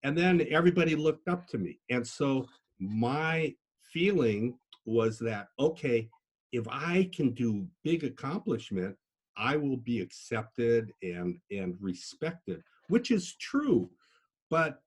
And 0.02 0.16
then 0.16 0.46
everybody 0.50 0.94
looked 0.94 1.28
up 1.28 1.46
to 1.48 1.58
me. 1.58 1.78
And 1.88 2.06
so 2.06 2.46
my 2.78 3.54
feeling 3.80 4.58
was 4.84 5.18
that, 5.20 5.48
okay, 5.58 6.10
if 6.52 6.66
I 6.68 7.08
can 7.14 7.30
do 7.30 7.66
big 7.84 8.04
accomplishment, 8.04 8.96
I 9.34 9.56
will 9.56 9.78
be 9.78 10.00
accepted 10.00 10.92
and, 11.02 11.38
and 11.50 11.74
respected, 11.80 12.62
which 12.88 13.10
is 13.10 13.34
true. 13.36 13.88
But 14.50 14.82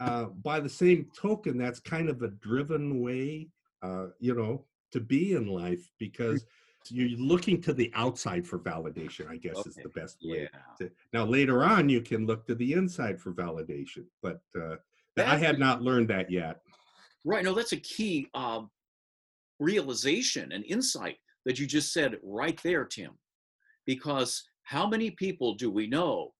uh, 0.00 0.26
by 0.42 0.60
the 0.60 0.68
same 0.68 1.08
token, 1.14 1.58
that's 1.58 1.78
kind 1.78 2.08
of 2.08 2.22
a 2.22 2.28
driven 2.28 3.02
way, 3.02 3.48
uh, 3.82 4.06
you 4.18 4.34
know, 4.34 4.64
to 4.92 5.00
be 5.00 5.34
in 5.34 5.46
life 5.46 5.90
because 5.98 6.46
you're 6.90 7.18
looking 7.18 7.60
to 7.60 7.72
the 7.72 7.90
outside 7.94 8.46
for 8.46 8.58
validation 8.58 9.28
i 9.28 9.36
guess 9.36 9.66
is 9.66 9.76
the 9.76 9.88
best 9.90 10.18
way 10.22 10.48
Yeah. 10.52 10.58
to, 10.78 10.90
now 11.12 11.24
later 11.24 11.64
on 11.64 11.88
you 11.88 12.00
can 12.00 12.26
look 12.26 12.46
to 12.46 12.54
the 12.54 12.72
inside 12.74 13.20
for 13.20 13.32
validation 13.32 14.04
but 14.22 14.40
uh, 14.60 14.76
i 15.18 15.36
had 15.36 15.58
not 15.58 15.82
learned 15.82 16.08
that 16.08 16.30
yet 16.30 16.60
Right. 17.24 17.44
No, 17.44 17.54
that's 17.54 17.72
a 17.72 17.76
key 17.76 18.28
uh, 18.34 18.62
realization 19.60 20.50
and 20.52 20.64
insight 20.64 21.18
that 21.44 21.58
you 21.58 21.66
just 21.66 21.92
said 21.92 22.18
right 22.22 22.60
there, 22.62 22.84
Tim. 22.84 23.12
Because 23.86 24.42
how 24.64 24.88
many 24.88 25.10
people 25.12 25.54
do 25.54 25.70
we 25.70 25.86
know 25.86 26.34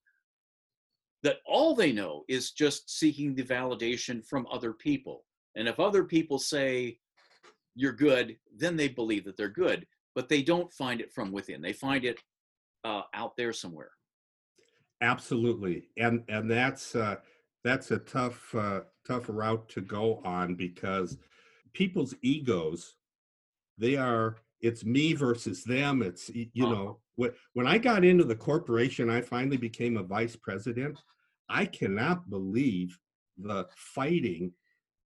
that 1.22 1.36
all 1.46 1.74
they 1.74 1.92
know 1.92 2.24
is 2.28 2.50
just 2.50 2.90
seeking 2.90 3.34
the 3.34 3.44
validation 3.44 4.26
from 4.26 4.46
other 4.50 4.72
people? 4.72 5.24
And 5.54 5.68
if 5.68 5.78
other 5.78 6.04
people 6.04 6.38
say 6.38 6.98
you're 7.74 7.92
good, 7.92 8.36
then 8.56 8.76
they 8.76 8.88
believe 8.88 9.24
that 9.26 9.36
they're 9.36 9.48
good, 9.48 9.86
but 10.14 10.28
they 10.28 10.42
don't 10.42 10.72
find 10.72 11.00
it 11.00 11.12
from 11.12 11.32
within. 11.32 11.60
They 11.62 11.72
find 11.72 12.04
it 12.04 12.20
uh, 12.84 13.02
out 13.14 13.36
there 13.36 13.52
somewhere. 13.52 13.92
Absolutely, 15.00 15.88
and 15.96 16.22
and 16.28 16.48
that's 16.48 16.94
uh, 16.94 17.16
that's 17.64 17.90
a 17.90 17.98
tough 17.98 18.54
uh, 18.54 18.82
tough 19.04 19.24
route 19.28 19.68
to 19.70 19.80
go 19.80 20.18
on 20.24 20.54
because 20.54 21.18
people's 21.72 22.14
egos, 22.22 22.94
they 23.78 23.96
are 23.96 24.36
it's 24.60 24.84
me 24.84 25.12
versus 25.14 25.64
them. 25.64 26.02
It's 26.02 26.30
you 26.30 26.48
Uh-huh. 26.60 26.72
know 26.74 27.00
when 27.16 27.32
when 27.54 27.66
I 27.66 27.78
got 27.78 28.04
into 28.04 28.24
the 28.24 28.36
corporation, 28.36 29.10
I 29.10 29.20
finally 29.22 29.56
became 29.56 29.96
a 29.96 30.04
vice 30.04 30.36
president. 30.36 30.98
I 31.48 31.66
cannot 31.66 32.30
believe 32.30 32.98
the 33.36 33.68
fighting 33.76 34.52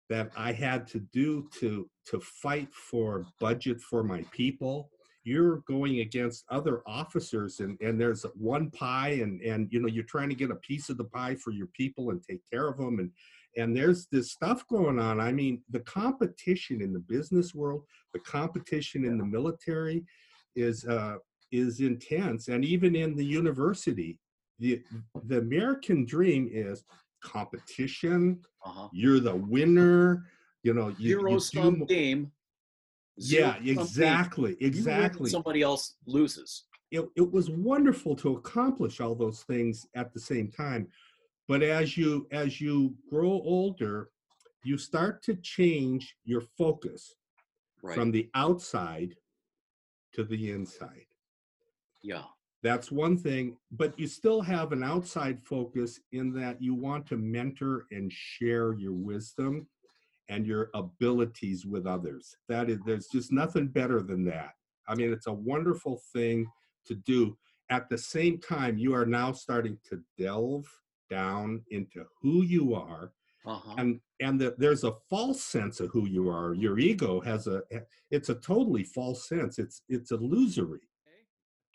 that 0.10 0.32
I 0.36 0.52
had 0.52 0.88
to 0.88 1.00
do 1.00 1.50
to 1.60 1.90
to 2.08 2.20
fight 2.20 2.74
for 2.74 3.28
budget 3.40 3.82
for 3.82 4.04
my 4.04 4.24
people. 4.32 4.92
You're 5.26 5.58
going 5.68 6.00
against 6.02 6.46
other 6.50 6.82
officers 6.86 7.60
and 7.60 7.78
and 7.82 8.00
there's 8.00 8.24
one 8.36 8.70
pie 8.70 9.16
and 9.24 9.42
and 9.42 9.68
you 9.72 9.80
know 9.82 9.88
you're 9.88 10.04
trying 10.06 10.30
to 10.30 10.36
get 10.36 10.52
a 10.52 10.56
piece 10.70 10.88
of 10.90 10.98
the 10.98 11.04
pie 11.06 11.36
for 11.36 11.52
your 11.52 11.68
people 11.74 12.12
and 12.12 12.24
take 12.24 12.42
care 12.52 12.68
of 12.70 12.78
them 12.78 13.00
and 13.00 13.12
and 13.58 13.76
there's 13.76 14.06
this 14.12 14.32
stuff 14.34 14.68
going 14.68 15.00
on. 15.00 15.22
I 15.22 15.32
mean, 15.32 15.64
the 15.70 15.80
competition 15.80 16.82
in 16.82 16.92
the 16.94 17.00
business 17.00 17.56
world, 17.56 17.84
the 18.14 18.20
competition 18.20 19.06
in 19.06 19.18
the 19.18 19.26
military 19.26 20.06
is 20.56 20.86
uh 20.86 21.16
is 21.52 21.80
intense 21.80 22.48
and 22.48 22.64
even 22.64 22.96
in 22.96 23.16
the 23.16 23.26
university 23.26 24.20
the 24.60 24.82
the 25.26 25.40
American 25.40 26.06
dream 26.06 26.50
is 26.52 26.84
competition, 27.24 28.40
Uh-huh. 28.64 28.88
you're 28.94 29.20
the 29.20 29.36
winner 29.36 30.26
you 30.64 30.74
know 30.74 30.88
you, 30.98 31.10
Zero 31.10 31.32
you 31.32 31.40
do 31.40 31.86
game. 31.86 32.32
Yeah 33.18 33.56
exactly 33.64 34.58
exactly 34.60 35.30
Somebody 35.30 35.62
else 35.62 35.96
loses. 36.06 36.66
it, 36.92 37.08
it 37.16 37.32
was 37.32 37.50
wonderful 37.50 38.16
to 38.18 38.36
accomplish 38.36 39.00
all 39.00 39.16
those 39.16 39.44
things 39.44 39.86
at 39.96 40.14
the 40.14 40.20
same 40.20 40.52
time 40.52 40.88
but 41.48 41.62
as 41.64 41.98
you 41.98 42.28
as 42.32 42.60
you 42.60 42.94
grow 43.10 43.32
older 43.32 44.10
you 44.64 44.78
start 44.78 45.22
to 45.24 45.36
change 45.36 46.16
your 46.26 46.42
focus 46.58 47.16
Right. 47.84 47.94
from 47.96 48.10
the 48.12 48.28
outside 48.34 49.14
to 50.14 50.24
the 50.24 50.50
inside 50.52 51.06
yeah. 52.02 52.24
that's 52.64 52.92
one 52.92 53.16
thing 53.16 53.58
but 53.72 53.98
you 54.00 54.08
still 54.08 54.42
have 54.42 54.72
an 54.72 54.82
outside 54.84 55.40
focus 55.44 56.00
in 56.12 56.34
that 56.34 56.60
you 56.60 56.74
want 56.74 57.06
to 57.08 57.18
mentor 57.18 57.86
and 57.92 58.12
share 58.12 58.74
your 58.74 58.94
wisdom 58.94 59.68
and 60.30 60.46
your 60.46 60.70
abilities 60.74 61.66
with 61.66 61.86
others. 61.86 62.36
That 62.50 62.70
is 62.70 62.80
there's 62.86 63.08
just 63.08 63.32
nothing 63.32 63.68
better 63.68 64.02
than 64.02 64.24
that. 64.26 64.52
I 64.88 64.96
mean 64.96 65.12
it's 65.12 65.28
a 65.28 65.34
wonderful 65.34 66.02
thing 66.14 66.48
to 66.88 66.96
do. 66.96 67.38
At 67.70 67.90
the 67.90 67.98
same 67.98 68.40
time 68.40 68.78
you 68.78 68.94
are 68.94 69.06
now 69.06 69.32
starting 69.32 69.78
to 69.90 70.02
delve 70.18 70.66
down 71.10 71.62
into 71.70 72.04
who 72.22 72.44
you 72.44 72.74
are 72.74 73.12
Uh-huh. 73.46 73.76
and 73.78 74.00
and 74.22 74.40
that 74.42 74.58
there's 74.60 74.84
a 74.84 74.96
false 75.10 75.42
sense 75.44 75.80
of 75.80 75.90
who 75.92 76.08
you 76.08 76.30
are. 76.30 76.54
Your 76.56 76.80
ego 76.80 77.20
has 77.22 77.48
a 77.48 77.62
it's 78.10 78.30
a 78.30 78.36
totally 78.36 78.84
false 78.84 79.28
sense. 79.28 79.60
It's 79.60 79.82
it's 79.90 80.12
illusory. 80.12 80.82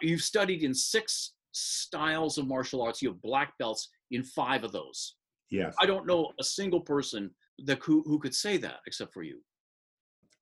You've 0.03 0.23
studied 0.23 0.63
in 0.63 0.75
six 0.75 1.35
styles 1.53 2.39
of 2.39 2.47
martial 2.47 2.81
arts. 2.83 3.03
You 3.03 3.11
have 3.11 3.21
black 3.23 3.57
belts 3.59 3.89
in 4.11 4.23
five 4.23 4.65
of 4.65 4.73
those. 4.73 5.17
yes. 5.51 5.75
I 5.79 5.87
don't 5.87 6.07
know 6.07 6.33
a 6.41 6.45
single 6.45 6.81
person 6.81 7.31
that 7.65 7.83
who, 7.83 8.03
who 8.07 8.19
could 8.19 8.35
say 8.35 8.57
that 8.59 8.79
except 8.87 9.13
for 9.13 9.23
you. 9.23 9.41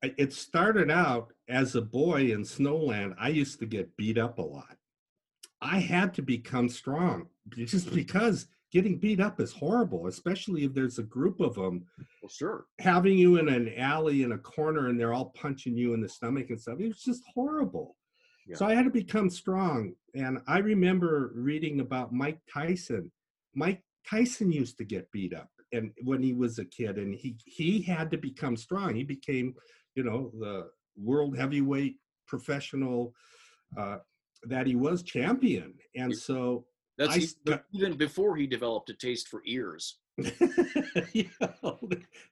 It 0.02 0.32
started 0.32 0.90
out 0.90 1.32
as 1.48 1.74
a 1.74 1.82
boy 1.82 2.32
in 2.32 2.42
Snowland. 2.42 3.14
I 3.18 3.30
used 3.30 3.58
to 3.58 3.66
get 3.66 3.96
beat 3.96 4.16
up 4.16 4.38
a 4.38 4.42
lot. 4.42 4.76
I 5.60 5.80
had 5.80 6.14
to 6.14 6.22
become 6.22 6.68
strong 6.68 7.26
just 7.48 7.86
mm-hmm. 7.86 7.96
because 7.96 8.46
getting 8.70 8.98
beat 8.98 9.20
up 9.20 9.40
is 9.40 9.52
horrible, 9.52 10.06
especially 10.06 10.64
if 10.64 10.72
there's 10.72 10.98
a 10.98 11.04
group 11.04 11.40
of 11.40 11.54
them 11.54 11.84
Well, 12.22 12.30
sure. 12.30 12.66
having 12.78 13.18
you 13.18 13.38
in 13.38 13.48
an 13.48 13.72
alley 13.76 14.22
in 14.22 14.32
a 14.32 14.38
corner 14.38 14.88
and 14.88 15.00
they're 15.00 15.14
all 15.14 15.32
punching 15.34 15.76
you 15.76 15.94
in 15.94 16.00
the 16.00 16.08
stomach 16.08 16.50
and 16.50 16.60
stuff. 16.60 16.78
It 16.78 16.88
was 16.88 17.02
just 17.02 17.24
horrible. 17.34 17.96
Yeah. 18.46 18.56
So 18.56 18.66
I 18.66 18.74
had 18.74 18.84
to 18.84 18.90
become 18.90 19.30
strong. 19.30 19.94
And 20.14 20.38
I 20.46 20.58
remember 20.58 21.32
reading 21.34 21.80
about 21.80 22.12
Mike 22.12 22.40
Tyson. 22.52 23.10
Mike 23.54 23.82
Tyson 24.08 24.52
used 24.52 24.78
to 24.78 24.84
get 24.84 25.10
beat 25.10 25.34
up 25.34 25.50
and 25.72 25.92
when 26.02 26.22
he 26.22 26.32
was 26.32 26.58
a 26.58 26.64
kid 26.64 26.96
and 26.98 27.14
he 27.14 27.36
he 27.44 27.82
had 27.82 28.10
to 28.10 28.18
become 28.18 28.56
strong. 28.56 28.94
He 28.94 29.04
became, 29.04 29.54
you 29.94 30.02
know, 30.02 30.30
the 30.38 30.68
world 30.96 31.36
heavyweight 31.36 31.96
professional 32.26 33.14
uh 33.76 33.98
that 34.44 34.66
he 34.66 34.76
was 34.76 35.02
champion. 35.02 35.74
And 35.96 36.16
so 36.16 36.64
That's 36.96 37.14
I 37.14 37.18
e- 37.18 37.26
stu- 37.26 37.60
even 37.72 37.96
before 37.96 38.36
he 38.36 38.46
developed 38.46 38.90
a 38.90 38.94
taste 38.94 39.28
for 39.28 39.42
ears. 39.46 39.98
Yeah, 41.12 41.24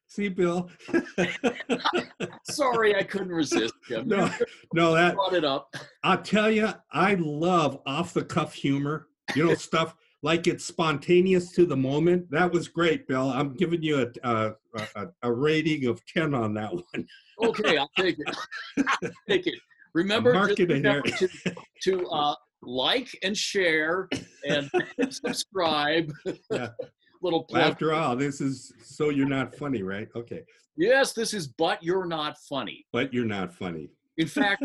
see 0.09 0.29
Bill. 0.29 0.69
Sorry, 2.43 2.97
I 2.97 3.03
couldn't 3.03 3.31
resist. 3.33 3.75
Jim. 3.89 4.09
no, 4.09 4.31
no, 4.75 4.95
that 4.95 5.15
brought 5.15 5.35
it 5.35 5.45
up. 5.45 5.75
I'll 6.03 6.21
tell 6.23 6.51
you, 6.51 6.69
I 6.93 7.15
love 7.15 7.81
off 7.87 8.13
the 8.13 8.25
cuff 8.25 8.55
humor. 8.55 9.09
You 9.35 9.47
know, 9.47 9.55
stuff 9.55 9.95
like 10.27 10.49
it's 10.49 10.65
spontaneous 10.65 11.53
to 11.53 11.65
the 11.65 11.77
moment. 11.77 12.29
That 12.33 12.51
was 12.53 12.67
great, 12.67 13.07
Bill. 13.07 13.31
I'm 13.31 13.55
giving 13.55 13.81
you 13.81 14.03
a 14.25 14.29
a, 14.29 14.53
a, 14.97 15.07
a 15.23 15.33
rating 15.33 15.87
of 15.87 16.05
ten 16.07 16.35
on 16.35 16.53
that 16.55 16.75
one. 16.75 17.07
Okay, 17.45 17.77
I'll 17.77 17.91
take 17.97 18.17
it. 18.19 18.37
I'll 18.77 19.11
take 19.29 19.47
it. 19.47 19.55
Remember, 19.95 20.35
Mark 20.35 20.49
just 20.49 20.61
it 20.61 20.71
in 20.73 20.83
there. 20.83 21.01
remember 21.05 21.29
to, 21.45 21.55
to 21.85 22.07
uh, 22.09 22.35
like 22.61 23.09
and 23.23 23.37
share 23.37 24.09
and 24.49 24.69
subscribe. 25.11 26.13
Yeah. 26.51 26.71
Little 27.23 27.45
plug. 27.45 27.63
After 27.63 27.95
all, 27.95 28.17
this 28.17 28.41
is 28.41 28.73
so 28.83 29.11
you're 29.11 29.29
not 29.29 29.55
funny, 29.55 29.83
right? 29.83 30.09
Okay, 30.17 30.43
Yes, 30.77 31.13
this 31.13 31.33
is 31.35 31.47
but 31.47 31.83
you're 31.83 32.05
not 32.05 32.37
funny. 32.49 32.85
but 32.93 33.15
you're 33.15 33.25
not 33.25 33.55
funny. 33.55 33.91
In 34.19 34.27
fact, 34.27 34.65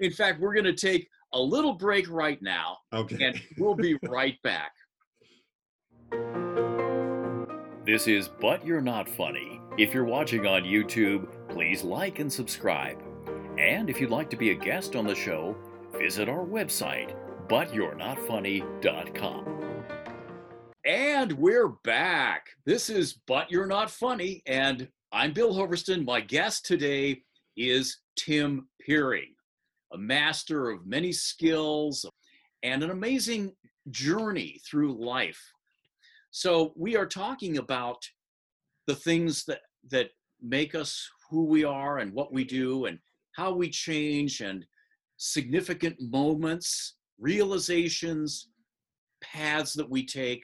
in 0.00 0.12
fact, 0.12 0.40
we're 0.40 0.54
going 0.54 0.64
to 0.64 0.72
take 0.90 1.08
a 1.32 1.40
little 1.40 1.74
break 1.74 2.08
right 2.10 2.40
now, 2.42 2.78
Okay. 2.92 3.22
and 3.24 3.40
we'll 3.58 3.74
be 3.74 3.96
right 4.08 4.36
back. 4.42 4.72
This 7.84 8.06
is 8.06 8.28
But 8.28 8.64
You're 8.66 8.80
Not 8.82 9.08
Funny. 9.08 9.60
If 9.78 9.94
you're 9.94 10.04
watching 10.04 10.46
on 10.46 10.62
YouTube, 10.64 11.26
please 11.48 11.82
like 11.82 12.18
and 12.18 12.30
subscribe. 12.32 13.02
And 13.58 13.88
if 13.90 14.00
you'd 14.00 14.10
like 14.10 14.28
to 14.30 14.36
be 14.36 14.50
a 14.50 14.54
guest 14.54 14.94
on 14.96 15.06
the 15.06 15.14
show, 15.14 15.56
visit 15.96 16.28
our 16.28 16.44
website, 16.44 17.14
butyou'renotfunny.com. 17.48 19.44
And 20.84 21.32
we're 21.32 21.68
back. 21.84 22.46
This 22.66 22.88
is 22.90 23.14
But 23.26 23.50
You're 23.50 23.66
Not 23.66 23.90
Funny, 23.90 24.42
and 24.46 24.88
I'm 25.12 25.32
Bill 25.32 25.52
Hoverston. 25.54 26.04
My 26.04 26.20
guest 26.20 26.66
today 26.66 27.22
is 27.56 27.98
Tim 28.16 28.68
Peering, 28.80 29.34
a 29.92 29.98
master 29.98 30.70
of 30.70 30.86
many 30.86 31.12
skills 31.12 32.04
and 32.62 32.82
an 32.82 32.90
amazing 32.90 33.52
journey 33.90 34.60
through 34.68 35.04
life. 35.04 35.40
So 36.30 36.72
we 36.76 36.96
are 36.96 37.06
talking 37.06 37.58
about 37.58 38.02
the 38.86 38.94
things 38.94 39.44
that 39.44 39.60
that 39.90 40.10
make 40.40 40.74
us 40.74 41.08
who 41.30 41.44
we 41.44 41.64
are 41.64 41.98
and 41.98 42.12
what 42.12 42.32
we 42.32 42.44
do 42.44 42.86
and 42.86 42.98
how 43.36 43.52
we 43.52 43.70
change 43.70 44.40
and 44.40 44.64
significant 45.16 45.96
moments, 46.00 46.96
realizations, 47.18 48.48
paths 49.22 49.72
that 49.74 49.88
we 49.88 50.04
take. 50.04 50.42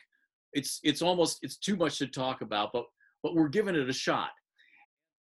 It's 0.53 0.81
it's 0.83 1.03
almost 1.03 1.39
it's 1.43 1.59
too 1.59 1.77
much 1.77 1.99
to 1.99 2.07
talk 2.07 2.41
about, 2.41 2.71
but 2.73 2.85
but 3.23 3.35
we're 3.35 3.49
giving 3.49 3.75
it 3.75 3.89
a 3.89 3.93
shot. 3.93 4.31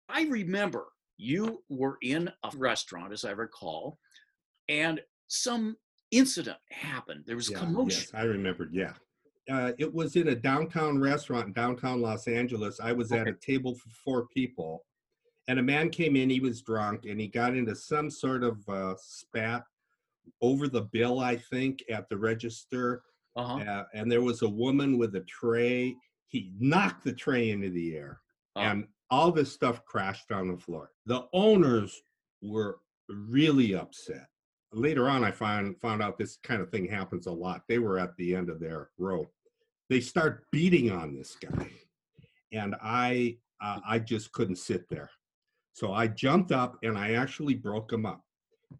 I 0.09 0.23
remember 0.25 0.87
you 1.19 1.63
were 1.69 1.99
in 2.03 2.31
a 2.45 2.51
restaurant, 2.57 3.13
as 3.13 3.25
I 3.25 3.31
recall, 3.31 3.99
and 4.71 5.01
some 5.27 5.77
incident 6.13 6.57
happened. 6.71 7.25
There 7.27 7.37
was 7.37 7.51
Yeah, 7.51 7.59
commotion. 7.59 8.01
yes, 8.01 8.15
I 8.15 8.23
remembered. 8.23 8.71
Yeah. 8.73 8.95
Uh, 9.51 9.73
it 9.79 9.93
was 9.93 10.17
in 10.17 10.29
a 10.29 10.35
downtown 10.35 10.99
restaurant 11.01 11.49
in 11.49 11.53
downtown 11.53 12.01
Los 12.01 12.29
Angeles. 12.29 12.79
I 12.81 12.93
was 12.93 13.11
at 13.13 13.27
a 13.29 13.35
table 13.35 13.75
for 13.75 13.91
four 13.91 14.27
people, 14.29 14.85
and 15.49 15.59
a 15.59 15.63
man 15.63 15.91
came 15.91 16.15
in. 16.15 16.31
He 16.31 16.41
was 16.41 16.63
drunk, 16.63 17.05
and 17.05 17.21
he 17.21 17.27
got 17.27 17.57
into 17.57 17.75
some 17.75 18.11
sort 18.11 18.45
of 18.45 18.67
uh, 18.69 18.95
spat 18.99 19.65
over 20.41 20.69
the 20.69 20.83
bill, 20.83 21.19
I 21.19 21.37
think, 21.37 21.83
at 21.91 22.09
the 22.09 22.17
register. 22.17 23.03
Uh-huh. 23.37 23.59
Uh, 23.59 23.85
and 23.95 24.11
there 24.11 24.23
was 24.23 24.43
a 24.43 24.49
woman 24.49 24.99
with 24.99 25.15
a 25.17 25.21
tray. 25.23 25.97
He 26.29 26.53
knocked 26.61 27.05
the 27.05 27.13
tray 27.13 27.51
into 27.51 27.71
the 27.71 27.97
air, 27.97 28.21
Oh. 28.57 28.61
and 28.61 28.87
all 29.11 29.33
this 29.33 29.53
stuff 29.53 29.85
crashed 29.85 30.31
on 30.31 30.47
the 30.49 30.57
floor. 30.59 30.93
The 31.07 31.27
owners 31.33 32.01
were 32.41 32.79
really 33.09 33.75
upset. 33.75 34.29
Later 34.73 35.09
on, 35.09 35.25
I 35.25 35.31
find 35.33 35.79
found 35.81 36.03
out 36.03 36.17
this 36.17 36.39
kind 36.45 36.63
of 36.63 36.71
thing 36.71 36.87
happens 36.89 37.27
a 37.27 37.33
lot. 37.33 37.63
They 37.69 37.79
were 37.79 37.99
at 37.99 38.17
the 38.17 38.35
end 38.35 38.49
of 38.51 38.61
their 38.61 38.91
rope. 38.99 39.33
They 39.89 40.01
start 40.01 40.47
beating 40.53 40.93
on 40.93 41.15
this 41.15 41.37
guy, 41.37 41.69
and 42.53 42.77
I 42.81 43.37
uh, 43.61 43.81
I 43.87 43.99
just 43.99 44.33
couldn't 44.33 44.57
sit 44.57 44.89
there. 44.89 45.11
So 45.73 45.93
I 45.93 46.07
jumped 46.09 46.53
up 46.53 46.79
and 46.83 46.97
I 46.99 47.13
actually 47.15 47.55
broke 47.55 47.93
him 47.93 48.05
up. 48.07 48.23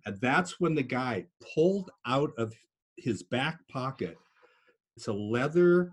And 0.07 0.21
that's 0.21 0.61
when 0.61 0.75
the 0.75 0.83
guy 0.83 1.27
pulled 1.55 1.91
out 2.07 2.31
of 2.39 2.55
his 2.97 3.23
back 3.23 3.59
pocket. 3.69 4.17
It's 4.97 5.09
a 5.09 5.13
leather 5.13 5.93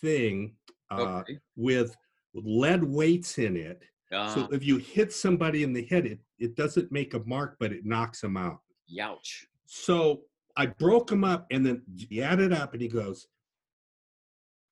thing 0.00 0.54
uh, 0.90 1.20
Okay. 1.20 1.38
with 1.56 1.96
lead 2.34 2.84
weights 2.84 3.38
in 3.38 3.56
it. 3.56 3.82
Uh, 4.12 4.34
so 4.34 4.48
if 4.52 4.64
you 4.64 4.78
hit 4.78 5.12
somebody 5.12 5.62
in 5.64 5.72
the 5.72 5.84
head, 5.86 6.06
it, 6.06 6.20
it 6.38 6.54
doesn't 6.56 6.90
make 6.92 7.14
a 7.14 7.20
mark, 7.20 7.56
but 7.58 7.72
it 7.72 7.84
knocks 7.84 8.20
them 8.20 8.36
out. 8.36 8.60
Youch. 8.92 9.44
So 9.66 10.22
I 10.56 10.66
broke 10.66 11.10
him 11.10 11.24
up 11.24 11.46
and 11.50 11.64
then 11.64 11.82
he 11.96 12.22
added 12.22 12.52
up 12.52 12.72
and 12.72 12.82
he 12.82 12.88
goes, 12.88 13.26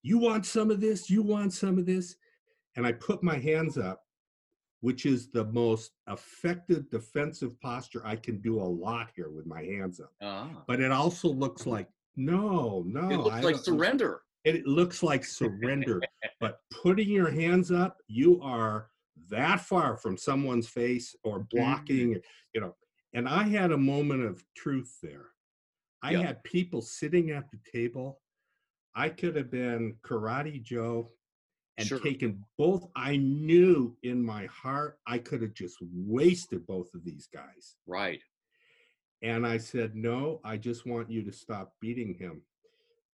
You 0.02 0.18
want 0.18 0.46
some 0.46 0.70
of 0.70 0.81
this? 0.81 1.11
You 1.11 1.22
want 1.22 1.52
some 1.52 1.79
of 1.79 1.87
this? 1.87 2.16
And 2.76 2.87
I 2.87 2.92
put 2.92 3.22
my 3.22 3.37
hands 3.38 3.79
up, 3.79 4.02
which 4.81 5.07
is 5.07 5.31
the 5.31 5.44
most 5.46 5.92
effective 6.11 6.90
defensive 6.90 7.59
posture. 7.61 8.02
I 8.05 8.16
can 8.16 8.40
do 8.40 8.61
a 8.61 8.62
lot 8.62 9.11
here 9.16 9.31
with 9.31 9.46
my 9.46 9.62
hands 9.62 10.00
up. 10.00 10.12
Ah. 10.22 10.62
But 10.66 10.81
it 10.81 10.92
also 10.92 11.29
looks 11.29 11.66
like, 11.66 11.88
no, 12.16 12.83
no. 12.87 13.11
it 13.11 13.16
looks 13.18 13.37
I 13.37 13.40
like 13.40 13.57
surrender. 13.57 14.22
it 14.44 14.66
looks 14.66 15.02
like 15.02 15.24
surrender. 15.24 16.00
but 16.40 16.59
putting 16.83 17.09
your 17.09 17.31
hands 17.31 17.70
up, 17.70 17.96
you 18.09 18.40
are 18.42 18.88
that 19.31 19.61
far 19.61 19.96
from 19.96 20.16
someone's 20.16 20.68
face 20.68 21.14
or 21.24 21.40
Mm-hmm. 21.40 21.57
blocking, 21.57 22.20
you 22.55 22.61
know. 22.61 22.74
And 23.12 23.29
I 23.29 23.45
had 23.45 23.73
a 23.73 23.79
moment 23.79 24.23
of 24.25 24.45
truth 24.55 24.99
there. 25.03 25.31
I 26.03 26.12
Yeah. 26.12 26.23
had 26.23 26.45
people 26.45 26.83
sitting 26.83 27.31
at 27.31 27.51
the 27.51 27.59
table. 27.71 28.21
I 28.95 29.09
could 29.09 29.37
have 29.37 29.51
been 29.51 29.97
Karate 30.03 30.62
Joe 30.62 31.11
and 31.79 31.87
Sure. 31.87 31.99
taken 32.01 32.45
both. 32.57 32.90
I 32.97 33.16
knew 33.16 33.97
in 34.03 34.23
my 34.23 34.47
heart 34.47 34.99
I 35.07 35.19
could 35.19 35.42
have 35.42 35.55
just 35.55 35.77
wasted 35.83 36.66
both 36.66 36.95
of 36.95 37.05
these 37.05 37.27
guys. 37.27 37.77
Right. 37.87 38.23
And 39.23 39.47
I 39.47 39.57
said, 39.59 39.95
No, 39.97 40.40
I 40.45 40.57
just 40.57 40.87
want 40.87 41.11
you 41.11 41.23
to 41.25 41.33
stop 41.33 41.75
beating 41.81 42.14
him. 42.14 42.42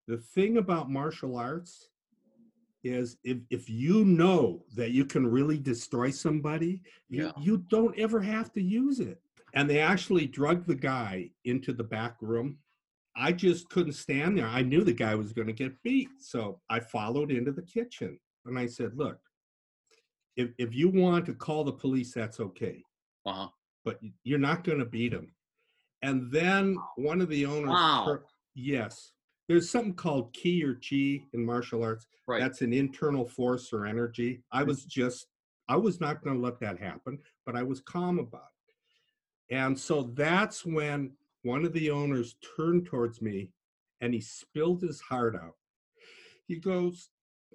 The 0.09 0.19
thing 0.19 0.57
about 0.57 0.91
martial 0.91 1.37
arts 1.37 1.91
is 2.85 3.17
if, 3.23 3.39
if 3.51 3.71
you 3.71 4.05
know 4.05 4.65
that 4.75 4.91
you 4.91 5.05
can 5.05 5.25
really 5.25 5.59
destroy 5.59 6.11
somebody, 6.11 6.81
you, 7.09 7.33
you 7.41 7.59
don't 7.69 7.97
ever 7.99 8.21
have 8.21 8.53
to 8.55 8.61
use 8.63 8.99
it. 8.99 9.23
And 9.55 9.69
they 9.69 9.81
actually 9.81 10.27
drugged 10.27 10.67
the 10.67 10.75
guy 10.75 11.31
into 11.45 11.73
the 11.73 11.85
back 11.85 12.17
room. 12.21 12.59
I 13.15 13.33
just 13.33 13.69
couldn't 13.69 13.93
stand 13.93 14.38
there. 14.38 14.47
I 14.47 14.62
knew 14.62 14.83
the 14.85 14.95
guy 14.95 15.15
was 15.15 15.33
going 15.35 15.49
to 15.49 15.53
get 15.53 15.83
beat. 15.83 16.09
So 16.21 16.61
I 16.71 16.81
followed 16.81 17.31
into 17.31 17.53
the 17.53 17.62
kitchen 17.62 18.19
and 18.47 18.59
I 18.59 18.67
said, 18.67 18.93
Look, 18.97 19.19
if, 20.37 20.51
if 20.59 20.75
you 20.75 20.88
want 20.88 21.27
to 21.27 21.35
call 21.35 21.65
the 21.65 21.73
police, 21.73 22.15
that's 22.15 22.41
okay 22.41 22.83
Uh 23.27 23.33
huh. 23.33 23.49
but 23.85 24.01
you're 24.25 24.38
not 24.38 24.65
going 24.65 24.79
to 24.79 24.87
beat 24.87 25.12
him. 25.12 25.35
And 26.01 26.33
then 26.33 26.77
one 26.97 27.21
of 27.21 27.29
the 27.29 27.45
owners, 27.47 27.69
Wow. 27.71 28.05
tur- 28.07 28.25
yes, 28.55 29.12
there's 29.49 29.69
something 29.71 29.95
called 29.95 30.33
ki 30.33 30.65
or 30.65 30.75
chi 30.77 31.21
in 31.35 31.45
martial 31.45 31.83
arts. 31.83 32.07
Right. 32.27 32.41
That's 32.41 32.62
an 32.62 32.73
internal 32.73 33.27
force 33.29 33.73
or 33.75 33.85
energy. 33.87 34.43
I 34.51 34.62
was 34.62 34.85
just, 34.87 35.27
I 35.69 35.77
was 35.77 36.01
not 36.01 36.23
going 36.25 36.37
to 36.37 36.43
let 36.43 36.59
that 36.61 36.79
happen, 36.79 37.19
but 37.45 37.57
I 37.57 37.62
was 37.62 37.81
calm 37.83 38.19
about 38.19 38.41
it. 38.45 38.52
And 39.53 39.79
so 39.79 40.11
that's 40.15 40.65
when 40.65 41.12
one 41.43 41.67
of 41.67 41.75
the 41.75 41.91
owners 41.91 42.37
turned 42.57 42.87
towards 42.87 43.21
me 43.21 43.51
and 44.01 44.15
he 44.15 44.21
spilled 44.21 44.81
his 44.81 44.99
heart 45.01 45.37
out. 45.37 45.57
He 46.49 46.57
goes, 46.59 47.11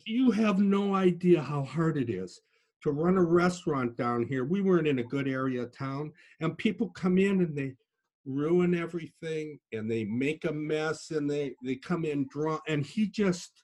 You 0.05 0.29
have 0.29 0.59
no 0.59 0.93
idea 0.93 1.41
how 1.41 1.63
hard 1.63 1.97
it 1.97 2.11
is 2.11 2.39
to 2.83 2.91
run 2.91 3.17
a 3.17 3.23
restaurant 3.23 3.97
down 3.97 4.23
here. 4.27 4.45
We 4.45 4.61
weren't 4.61 4.87
in 4.87 4.99
a 4.99 5.03
good 5.03 5.27
area 5.27 5.63
of 5.63 5.75
town, 5.75 6.13
and 6.39 6.55
people 6.55 6.89
come 6.89 7.17
in 7.17 7.41
and 7.41 7.57
they 7.57 7.73
ruin 8.25 8.75
everything 8.75 9.57
and 9.71 9.89
they 9.89 10.03
make 10.03 10.45
a 10.45 10.51
mess 10.51 11.09
and 11.11 11.27
they 11.29 11.55
they 11.63 11.77
come 11.77 12.03
in 12.05 12.27
drunk 12.29 12.61
and 12.67 12.85
he 12.85 13.07
just 13.07 13.63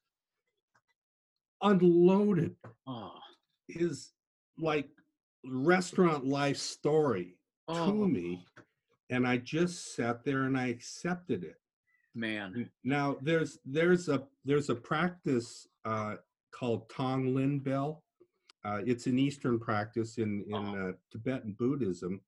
unloaded 1.62 2.56
Oh. 2.88 3.20
his 3.68 4.12
like 4.58 4.88
restaurant 5.46 6.26
life 6.26 6.58
story 6.58 7.36
to 7.68 7.74
oh 7.80 8.06
me 8.08 8.46
and 9.10 9.28
i 9.28 9.38
just 9.38 9.96
sat 9.96 10.24
there 10.24 10.44
and 10.44 10.58
i 10.58 10.68
accepted 10.68 11.44
it 11.44 11.58
man. 12.16 12.70
now 12.84 13.18
there's 13.22 13.60
there's 13.66 14.10
a 14.10 14.24
there's 14.46 14.70
a 14.70 14.76
practice 14.76 15.68
uh, 15.86 16.16
called 16.58 16.88
Tonglen 16.90 17.62
Bell. 17.64 18.04
Uh, 18.64 18.80
it's 18.86 19.08
an 19.08 19.18
Eastern 19.20 19.60
practice 19.60 20.18
in 20.18 20.44
in 20.48 20.54
Uh-huh. 20.54 20.88
uh, 20.90 20.92
Tibetan 21.12 21.54
Buddhism. 21.58 22.22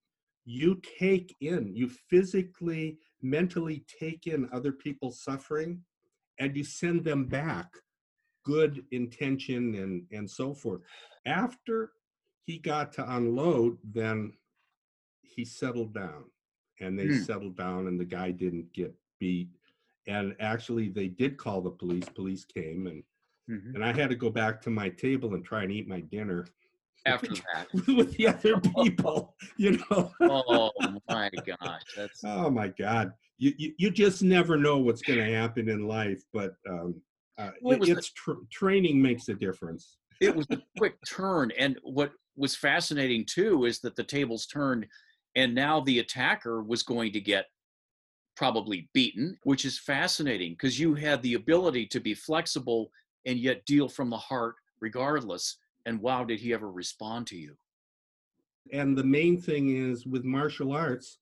You 0.45 0.81
take 0.99 1.35
in, 1.41 1.73
you 1.75 1.87
physically, 2.09 2.97
mentally 3.21 3.85
take 3.99 4.27
in 4.27 4.49
other 4.51 4.71
people's 4.71 5.21
suffering, 5.23 5.81
and 6.39 6.55
you 6.57 6.63
send 6.63 7.03
them 7.05 7.25
back 7.25 7.69
good 8.43 8.83
intention 8.91 9.75
and 9.75 9.93
and 10.11 10.29
so 10.29 10.53
forth. 10.53 10.81
After 11.25 11.91
he 12.47 12.57
got 12.59 12.91
to 12.93 13.15
unload, 13.17 13.77
then 13.83 14.33
he 15.35 15.45
settled 15.45 15.93
down, 15.93 16.25
and 16.79 16.97
they 16.97 17.07
Hmm. 17.09 17.21
settled 17.23 17.57
down, 17.57 17.87
and 17.87 17.99
the 17.99 18.05
guy 18.05 18.31
didn't 18.31 18.71
get 18.73 18.93
beat 19.19 19.49
and 20.07 20.35
actually 20.39 20.89
they 20.89 21.07
did 21.07 21.35
call 21.37 21.61
the 21.61 21.71
police 21.71 22.05
police 22.09 22.43
came 22.45 22.85
and 22.87 23.01
Mhm. 23.49 23.73
and 23.75 23.83
i 23.83 23.93
had 23.93 24.09
to 24.09 24.15
go 24.15 24.29
back 24.29 24.61
to 24.61 24.69
my 24.69 24.89
table 24.89 25.33
and 25.33 25.43
try 25.45 25.63
and 25.63 25.71
eat 25.71 25.87
my 25.87 26.01
dinner 26.01 26.45
After 27.05 27.33
that. 27.53 27.67
with 27.87 28.15
the 28.17 28.27
other 28.27 28.59
people 28.59 29.35
you 29.57 29.77
know 29.89 30.11
Oh 30.19 30.71
my 31.09 31.29
gosh. 31.45 31.81
That's 31.95 32.21
oh 32.25 32.49
my 32.51 32.67
god 32.67 33.13
you, 33.37 33.53
you 33.57 33.73
you 33.77 33.89
just 33.89 34.21
never 34.21 34.57
know 34.57 34.77
what's 34.79 35.01
going 35.01 35.17
to 35.17 35.33
happen 35.33 35.69
in 35.69 35.87
life 35.87 36.21
but 36.33 36.55
um 36.69 37.01
uh, 37.37 37.51
Well, 37.61 37.71
it 37.71 37.75
it- 37.75 37.79
was 37.79 37.89
the- 37.89 37.95
it's 37.97 38.11
tr- 38.11 38.43
training 38.51 39.01
makes 39.01 39.29
a 39.29 39.33
difference 39.33 39.97
it 40.19 40.35
was 40.35 40.45
a 40.51 40.61
quick 40.77 40.95
turn. 41.05 41.51
And 41.57 41.77
what 41.83 42.11
was 42.37 42.55
fascinating 42.55 43.25
too 43.25 43.65
is 43.65 43.79
that 43.81 43.95
the 43.95 44.03
tables 44.03 44.45
turned 44.45 44.87
and 45.35 45.53
now 45.53 45.79
the 45.81 45.99
attacker 45.99 46.61
was 46.63 46.83
going 46.83 47.11
to 47.13 47.19
get 47.19 47.45
probably 48.35 48.89
beaten, 48.93 49.37
which 49.43 49.65
is 49.65 49.79
fascinating 49.79 50.51
because 50.53 50.79
you 50.79 50.93
had 50.95 51.21
the 51.21 51.35
ability 51.35 51.85
to 51.87 51.99
be 51.99 52.13
flexible 52.13 52.89
and 53.25 53.39
yet 53.39 53.65
deal 53.65 53.87
from 53.87 54.09
the 54.09 54.17
heart 54.17 54.55
regardless. 54.81 55.57
And 55.85 56.01
wow, 56.01 56.23
did 56.23 56.39
he 56.39 56.53
ever 56.53 56.71
respond 56.71 57.27
to 57.27 57.37
you? 57.37 57.55
and 58.73 58.97
the 58.97 59.03
main 59.03 59.39
thing 59.39 59.75
is 59.75 60.05
with 60.05 60.23
martial 60.23 60.71
arts 60.71 61.19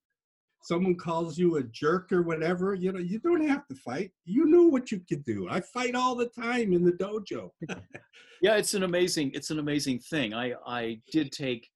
someone 0.61 0.95
calls 0.95 1.37
you 1.37 1.57
a 1.57 1.63
jerk 1.63 2.09
or 2.11 2.21
whatever 2.21 2.73
you 2.73 2.91
know 2.91 2.99
you 2.99 3.19
don't 3.19 3.45
have 3.45 3.67
to 3.67 3.75
fight 3.75 4.11
you 4.23 4.45
know 4.45 4.63
what 4.63 4.91
you 4.91 5.01
could 5.09 5.23
do 5.25 5.47
i 5.49 5.59
fight 5.59 5.93
all 5.93 6.15
the 6.15 6.27
time 6.27 6.71
in 6.71 6.83
the 6.83 6.93
dojo 6.93 7.49
Yeah, 8.43 8.57
it's 8.57 8.73
an 8.73 8.83
amazing 8.83 9.31
it's 9.33 9.51
an 9.51 9.59
amazing 9.59 9.99
thing. 9.99 10.33
I 10.33 10.53
I 10.67 10.99
did 11.13 11.31
take 11.31 11.69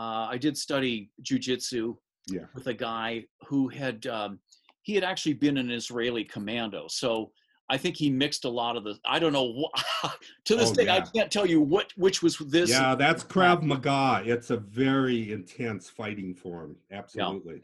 uh, 0.00 0.26
I 0.30 0.38
did 0.38 0.56
study 0.56 1.10
jujitsu 1.22 1.94
Yeah. 2.28 2.46
with 2.54 2.66
a 2.68 2.74
guy 2.74 3.26
who 3.46 3.68
had 3.68 4.06
um, 4.06 4.38
he 4.82 4.94
had 4.94 5.04
actually 5.04 5.34
been 5.34 5.58
an 5.58 5.70
Israeli 5.70 6.24
commando. 6.24 6.86
So 6.88 7.32
I 7.68 7.76
think 7.76 7.96
he 7.96 8.08
mixed 8.10 8.44
a 8.46 8.48
lot 8.48 8.76
of 8.78 8.84
the 8.84 8.94
I 9.04 9.18
don't 9.18 9.34
know 9.34 9.68
to 10.46 10.56
this 10.56 10.70
Oh, 10.70 10.74
day 10.74 10.88
I 10.88 11.00
can't 11.00 11.30
tell 11.30 11.46
you 11.46 11.60
what 11.60 11.92
which 11.96 12.22
was 12.22 12.38
this. 12.38 12.70
Yeah, 12.70 12.94
that's 12.94 13.22
Krav 13.22 13.62
Maga. 13.62 14.22
It's 14.24 14.50
a 14.50 14.56
very 14.56 15.32
intense 15.32 15.90
fighting 15.90 16.34
form. 16.34 16.76
Absolutely. 16.90 17.60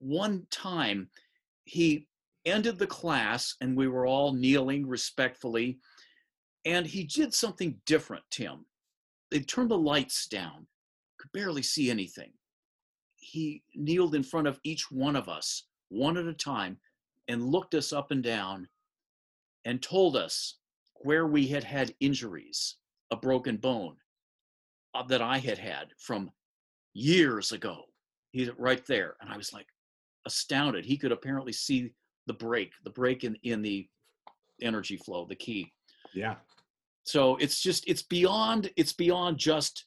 One 0.00 0.46
time 0.50 1.08
he 1.64 2.08
ended 2.44 2.76
the 2.78 2.88
class 2.88 3.54
and 3.60 3.76
we 3.76 3.86
were 3.86 4.04
all 4.04 4.32
kneeling 4.32 4.88
respectfully 4.88 5.78
and 6.64 6.84
he 6.86 7.04
did 7.04 7.32
something 7.32 7.76
different, 7.86 8.24
Tim. 8.30 8.66
They 9.30 9.40
turned 9.40 9.70
the 9.70 9.78
lights 9.78 10.26
down. 10.26 10.66
Barely 11.32 11.62
see 11.62 11.90
anything. 11.90 12.32
He 13.16 13.62
kneeled 13.74 14.14
in 14.14 14.22
front 14.22 14.46
of 14.46 14.60
each 14.64 14.90
one 14.90 15.16
of 15.16 15.28
us, 15.28 15.64
one 15.88 16.16
at 16.16 16.26
a 16.26 16.34
time, 16.34 16.78
and 17.28 17.50
looked 17.50 17.74
us 17.74 17.92
up 17.92 18.10
and 18.10 18.22
down 18.22 18.68
and 19.64 19.80
told 19.80 20.16
us 20.16 20.58
where 20.96 21.26
we 21.26 21.46
had 21.46 21.64
had 21.64 21.94
injuries, 22.00 22.76
a 23.10 23.16
broken 23.16 23.56
bone 23.56 23.96
uh, 24.94 25.02
that 25.04 25.22
I 25.22 25.38
had 25.38 25.58
had 25.58 25.88
from 25.98 26.30
years 26.94 27.52
ago. 27.52 27.84
He's 28.32 28.50
right 28.58 28.84
there. 28.86 29.16
And 29.20 29.30
I 29.30 29.36
was 29.36 29.52
like 29.52 29.66
astounded. 30.26 30.84
He 30.84 30.96
could 30.96 31.12
apparently 31.12 31.52
see 31.52 31.92
the 32.26 32.34
break, 32.34 32.72
the 32.84 32.90
break 32.90 33.24
in, 33.24 33.36
in 33.42 33.62
the 33.62 33.88
energy 34.60 34.96
flow, 34.96 35.26
the 35.28 35.36
ki. 35.36 35.72
Yeah. 36.14 36.36
So 37.04 37.36
it's 37.36 37.60
just, 37.60 37.88
it's 37.88 38.02
beyond, 38.02 38.70
it's 38.76 38.92
beyond 38.92 39.38
just 39.38 39.86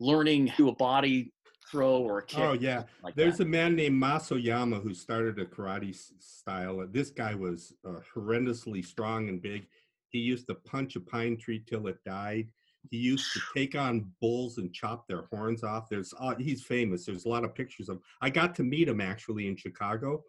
learning 0.00 0.48
to 0.48 0.52
do 0.56 0.68
a 0.68 0.74
body 0.74 1.32
throw 1.70 1.98
or 1.98 2.18
a 2.18 2.24
kick. 2.24 2.40
Oh 2.40 2.52
yeah, 2.52 2.84
like 3.02 3.14
there's 3.14 3.38
that. 3.38 3.46
a 3.46 3.50
man 3.50 3.74
named 3.74 3.96
Mas 3.96 4.30
Oyama 4.30 4.80
who 4.80 4.94
started 4.94 5.38
a 5.38 5.44
karate 5.44 5.96
style. 6.20 6.86
This 6.90 7.10
guy 7.10 7.34
was 7.34 7.72
uh, 7.86 8.00
horrendously 8.14 8.84
strong 8.84 9.28
and 9.28 9.40
big. 9.40 9.66
He 10.10 10.18
used 10.18 10.46
to 10.48 10.54
punch 10.54 10.96
a 10.96 11.00
pine 11.00 11.36
tree 11.36 11.62
till 11.66 11.86
it 11.88 11.96
died. 12.04 12.48
He 12.90 12.98
used 12.98 13.32
to 13.32 13.40
take 13.56 13.74
on 13.74 14.10
bulls 14.20 14.58
and 14.58 14.72
chop 14.72 15.08
their 15.08 15.24
horns 15.32 15.64
off. 15.64 15.88
There's 15.88 16.14
uh, 16.18 16.34
he's 16.36 16.62
famous. 16.62 17.06
There's 17.06 17.24
a 17.24 17.28
lot 17.28 17.44
of 17.44 17.54
pictures 17.54 17.88
of. 17.88 18.00
I 18.20 18.30
got 18.30 18.54
to 18.56 18.62
meet 18.62 18.88
him 18.88 19.00
actually 19.00 19.48
in 19.48 19.56
Chicago. 19.56 20.22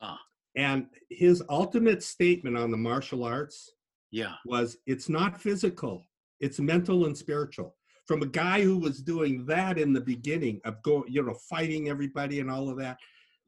Ah. 0.00 0.20
And 0.54 0.86
his 1.10 1.42
ultimate 1.48 2.02
statement 2.02 2.58
on 2.58 2.70
the 2.70 2.76
martial 2.76 3.24
arts 3.24 3.72
yeah. 4.10 4.34
was 4.44 4.76
it's 4.86 5.08
not 5.08 5.40
physical, 5.40 6.04
it's 6.40 6.60
mental 6.60 7.06
and 7.06 7.16
spiritual. 7.16 7.74
From 8.06 8.22
a 8.22 8.26
guy 8.26 8.62
who 8.62 8.78
was 8.78 9.00
doing 9.00 9.46
that 9.46 9.78
in 9.78 9.92
the 9.92 10.00
beginning 10.00 10.60
of 10.64 10.82
go, 10.82 11.04
you 11.08 11.22
know, 11.22 11.34
fighting 11.48 11.88
everybody 11.88 12.40
and 12.40 12.50
all 12.50 12.68
of 12.68 12.78
that. 12.78 12.98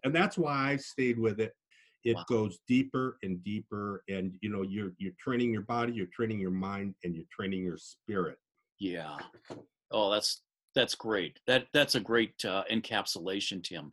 And 0.05 0.15
that's 0.15 0.39
why 0.39 0.71
I 0.73 0.77
stayed 0.77 1.19
with 1.19 1.41
it. 1.41 1.53
It 2.05 2.17
Wow. 2.17 2.25
goes 2.29 2.59
deeper 2.69 3.19
and 3.23 3.43
deeper. 3.43 4.05
And 4.09 4.37
you 4.43 4.51
know, 4.51 4.63
you're 4.63 4.93
you're 4.99 5.15
training 5.19 5.53
your 5.53 5.63
body, 5.63 5.93
you're 5.93 6.07
training 6.07 6.39
your 6.39 6.51
mind, 6.51 6.95
and 7.03 7.15
you're 7.15 7.25
training 7.33 7.65
your 7.65 7.79
spirit. 7.79 8.39
Yeah. 8.79 9.17
Oh, 9.91 10.11
that's 10.11 10.43
that's 10.75 10.95
great. 10.95 11.39
That 11.47 11.67
that's 11.73 11.95
a 11.95 12.01
great 12.01 12.45
uh, 12.45 12.65
encapsulation, 12.71 13.63
Tim. 13.63 13.91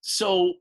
So, 0.00 0.54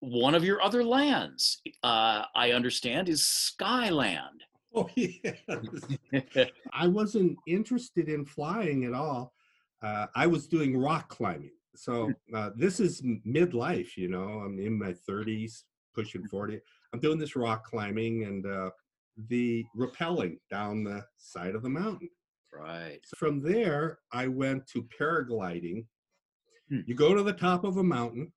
one 0.00 0.34
of 0.34 0.44
your 0.44 0.62
other 0.62 0.82
lands, 0.82 1.60
uh, 1.82 2.24
I 2.34 2.52
understand, 2.52 3.08
is 3.08 3.26
Skyland. 3.26 4.42
Oh 4.78 4.88
yeah. 4.96 6.44
I 6.72 6.86
wasn't 6.86 7.36
interested 7.46 8.08
in 8.08 8.24
flying 8.24 8.84
at 8.84 8.92
all. 8.92 9.32
Uh, 9.82 10.06
I 10.14 10.26
was 10.26 10.46
doing 10.46 10.76
rock 10.76 11.08
climbing. 11.08 11.50
So 11.74 12.12
uh, 12.34 12.50
this 12.56 12.80
is 12.80 13.02
midlife, 13.26 13.96
you 13.96 14.08
know. 14.08 14.42
I'm 14.44 14.58
in 14.58 14.78
my 14.78 14.94
30s, 15.08 15.62
pushing 15.94 16.26
40. 16.26 16.60
I'm 16.92 17.00
doing 17.00 17.18
this 17.18 17.36
rock 17.36 17.64
climbing 17.64 18.24
and 18.24 18.46
uh, 18.46 18.70
the 19.28 19.64
rappelling 19.76 20.38
down 20.50 20.84
the 20.84 21.04
side 21.16 21.54
of 21.54 21.62
the 21.62 21.68
mountain. 21.68 22.10
right. 22.52 22.98
So 23.04 23.16
from 23.16 23.42
there, 23.42 23.98
I 24.12 24.28
went 24.28 24.66
to 24.68 24.88
paragliding. 24.98 25.86
Hmm. 26.68 26.80
You 26.86 26.94
go 26.94 27.14
to 27.14 27.22
the 27.22 27.32
top 27.32 27.64
of 27.64 27.76
a 27.76 27.84
mountain 27.84 28.32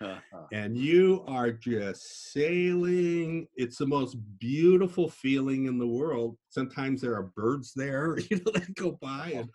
Uh-huh. 0.00 0.46
and 0.52 0.76
you 0.76 1.24
are 1.26 1.50
just 1.50 2.32
sailing. 2.32 3.48
It's 3.56 3.78
the 3.78 3.86
most 3.86 4.16
beautiful 4.38 5.08
feeling 5.08 5.66
in 5.66 5.76
the 5.76 5.86
world. 5.86 6.36
Sometimes 6.50 7.00
there 7.00 7.14
are 7.14 7.32
birds 7.34 7.72
there, 7.74 8.16
you 8.30 8.36
know, 8.36 8.52
that 8.52 8.74
go 8.74 8.92
by. 9.00 9.32
And 9.34 9.50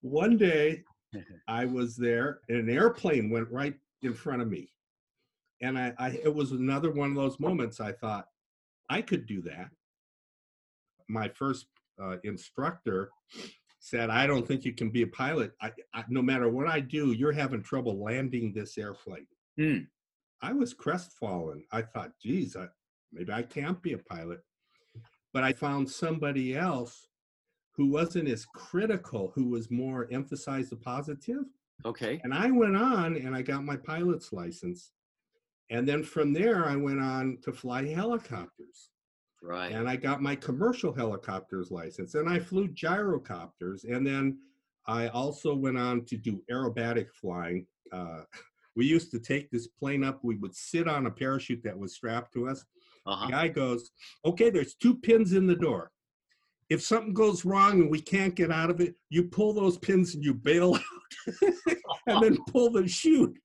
one 0.00 0.36
day 0.38 0.82
I 1.48 1.66
was 1.66 1.96
there 1.96 2.40
and 2.48 2.58
an 2.58 2.70
airplane 2.70 3.28
went 3.30 3.50
right 3.50 3.74
in 4.02 4.14
front 4.14 4.42
of 4.42 4.48
me. 4.48 4.70
And 5.62 5.78
I, 5.78 5.92
I 5.98 6.08
it 6.24 6.34
was 6.34 6.52
another 6.52 6.90
one 6.90 7.10
of 7.10 7.16
those 7.16 7.40
moments 7.40 7.80
I 7.80 7.92
thought, 7.92 8.26
I 8.88 9.02
could 9.02 9.26
do 9.26 9.42
that. 9.42 9.68
My 11.08 11.28
first 11.28 11.66
uh, 12.02 12.16
instructor 12.24 13.10
said, 13.78 14.10
I 14.10 14.26
don't 14.26 14.46
think 14.46 14.64
you 14.64 14.72
can 14.72 14.90
be 14.90 15.02
a 15.02 15.06
pilot. 15.06 15.52
I, 15.62 15.70
I, 15.94 16.04
no 16.08 16.22
matter 16.22 16.48
what 16.48 16.66
I 16.66 16.80
do, 16.80 17.12
you're 17.12 17.32
having 17.32 17.62
trouble 17.62 18.02
landing 18.02 18.52
this 18.52 18.76
airplane. 18.78 19.26
Hmm. 19.58 19.78
I 20.42 20.52
was 20.52 20.74
crestfallen. 20.74 21.64
I 21.72 21.82
thought, 21.82 22.12
geez, 22.22 22.56
I, 22.56 22.66
maybe 23.12 23.32
I 23.32 23.42
can't 23.42 23.80
be 23.82 23.94
a 23.94 23.98
pilot. 23.98 24.40
But 25.32 25.44
I 25.44 25.52
found 25.52 25.90
somebody 25.90 26.56
else 26.56 27.08
who 27.72 27.90
wasn't 27.90 28.28
as 28.28 28.46
critical, 28.46 29.32
who 29.34 29.48
was 29.48 29.70
more 29.70 30.08
emphasized 30.10 30.70
the 30.70 30.76
positive. 30.76 31.44
Okay. 31.84 32.20
And 32.24 32.32
I 32.32 32.50
went 32.50 32.76
on 32.76 33.16
and 33.16 33.34
I 33.34 33.42
got 33.42 33.64
my 33.64 33.76
pilot's 33.76 34.32
license. 34.32 34.92
And 35.70 35.86
then 35.86 36.02
from 36.02 36.32
there, 36.32 36.66
I 36.66 36.76
went 36.76 37.00
on 37.00 37.38
to 37.42 37.52
fly 37.52 37.86
helicopters. 37.86 38.90
Right. 39.42 39.72
And 39.72 39.88
I 39.88 39.96
got 39.96 40.22
my 40.22 40.36
commercial 40.36 40.92
helicopters 40.92 41.70
license. 41.70 42.14
And 42.14 42.28
I 42.28 42.38
flew 42.38 42.68
gyrocopters. 42.68 43.84
And 43.84 44.06
then 44.06 44.38
I 44.86 45.08
also 45.08 45.54
went 45.54 45.76
on 45.76 46.04
to 46.06 46.16
do 46.16 46.42
aerobatic 46.50 47.08
flying. 47.12 47.66
Uh, 47.92 48.22
we 48.76 48.86
used 48.86 49.10
to 49.12 49.18
take 49.18 49.50
this 49.50 49.66
plane 49.66 50.04
up. 50.04 50.20
We 50.22 50.36
would 50.36 50.54
sit 50.54 50.86
on 50.86 51.06
a 51.06 51.10
parachute 51.10 51.62
that 51.64 51.78
was 51.78 51.94
strapped 51.94 52.32
to 52.34 52.48
us. 52.48 52.64
Uh-huh. 53.06 53.26
The 53.26 53.32
guy 53.32 53.48
goes, 53.48 53.90
Okay, 54.24 54.50
there's 54.50 54.74
two 54.74 54.96
pins 54.96 55.32
in 55.32 55.46
the 55.46 55.56
door. 55.56 55.90
If 56.68 56.82
something 56.82 57.14
goes 57.14 57.44
wrong 57.44 57.80
and 57.80 57.90
we 57.90 58.00
can't 58.00 58.34
get 58.34 58.50
out 58.50 58.70
of 58.70 58.80
it, 58.80 58.96
you 59.08 59.24
pull 59.24 59.52
those 59.52 59.78
pins 59.78 60.14
and 60.14 60.24
you 60.24 60.34
bail 60.34 60.74
out 60.74 60.82
and 62.06 62.22
then 62.22 62.38
pull 62.48 62.70
the 62.70 62.86
chute. 62.86 63.36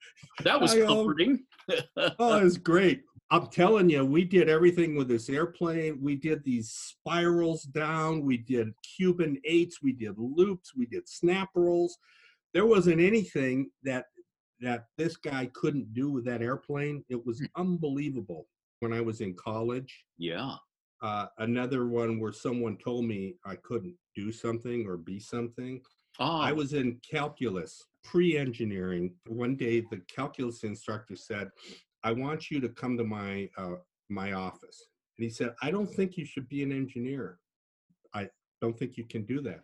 That 0.43 0.59
was 0.59 0.75
I, 0.75 0.81
um, 0.81 0.87
comforting. 0.87 1.39
Oh, 2.19 2.37
it 2.37 2.43
was 2.43 2.57
great. 2.57 3.03
I'm 3.29 3.47
telling 3.47 3.89
you, 3.89 4.03
we 4.03 4.25
did 4.25 4.49
everything 4.49 4.95
with 4.95 5.07
this 5.07 5.29
airplane. 5.29 5.99
We 6.01 6.15
did 6.17 6.43
these 6.43 6.71
spirals 6.71 7.63
down. 7.63 8.25
We 8.25 8.37
did 8.37 8.73
Cuban 8.97 9.39
eights. 9.45 9.81
We 9.81 9.93
did 9.93 10.15
loops. 10.17 10.75
We 10.75 10.85
did 10.85 11.07
snap 11.07 11.49
rolls. 11.55 11.97
There 12.53 12.65
wasn't 12.65 12.99
anything 12.99 13.69
that 13.83 14.07
that 14.61 14.85
this 14.97 15.17
guy 15.17 15.49
couldn't 15.53 15.93
do 15.93 16.11
with 16.11 16.25
that 16.25 16.41
airplane. 16.41 17.03
It 17.09 17.25
was 17.25 17.43
unbelievable. 17.55 18.47
When 18.79 18.93
I 18.93 19.01
was 19.01 19.21
in 19.21 19.35
college, 19.35 20.05
yeah. 20.17 20.55
uh, 21.03 21.27
another 21.37 21.85
one 21.85 22.19
where 22.19 22.31
someone 22.31 22.77
told 22.77 23.05
me 23.05 23.35
I 23.45 23.55
couldn't 23.57 23.95
do 24.15 24.31
something 24.31 24.87
or 24.87 24.97
be 24.97 25.19
something. 25.19 25.81
Oh, 26.19 26.39
I 26.39 26.51
was 26.51 26.73
in 26.73 26.99
calculus, 27.07 27.85
pre 28.03 28.37
engineering. 28.37 29.13
One 29.27 29.55
day, 29.55 29.81
the 29.81 30.01
calculus 30.13 30.63
instructor 30.63 31.15
said, 31.15 31.51
I 32.03 32.11
want 32.11 32.49
you 32.49 32.59
to 32.59 32.69
come 32.69 32.97
to 32.97 33.03
my, 33.03 33.49
uh, 33.55 33.75
my 34.09 34.33
office. 34.33 34.87
And 35.17 35.23
he 35.23 35.29
said, 35.29 35.53
I 35.61 35.69
don't 35.69 35.89
think 35.89 36.17
you 36.17 36.25
should 36.25 36.49
be 36.49 36.63
an 36.63 36.71
engineer. 36.71 37.37
I 38.15 38.29
don't 38.61 38.77
think 38.77 38.97
you 38.97 39.05
can 39.05 39.23
do 39.25 39.41
that. 39.41 39.63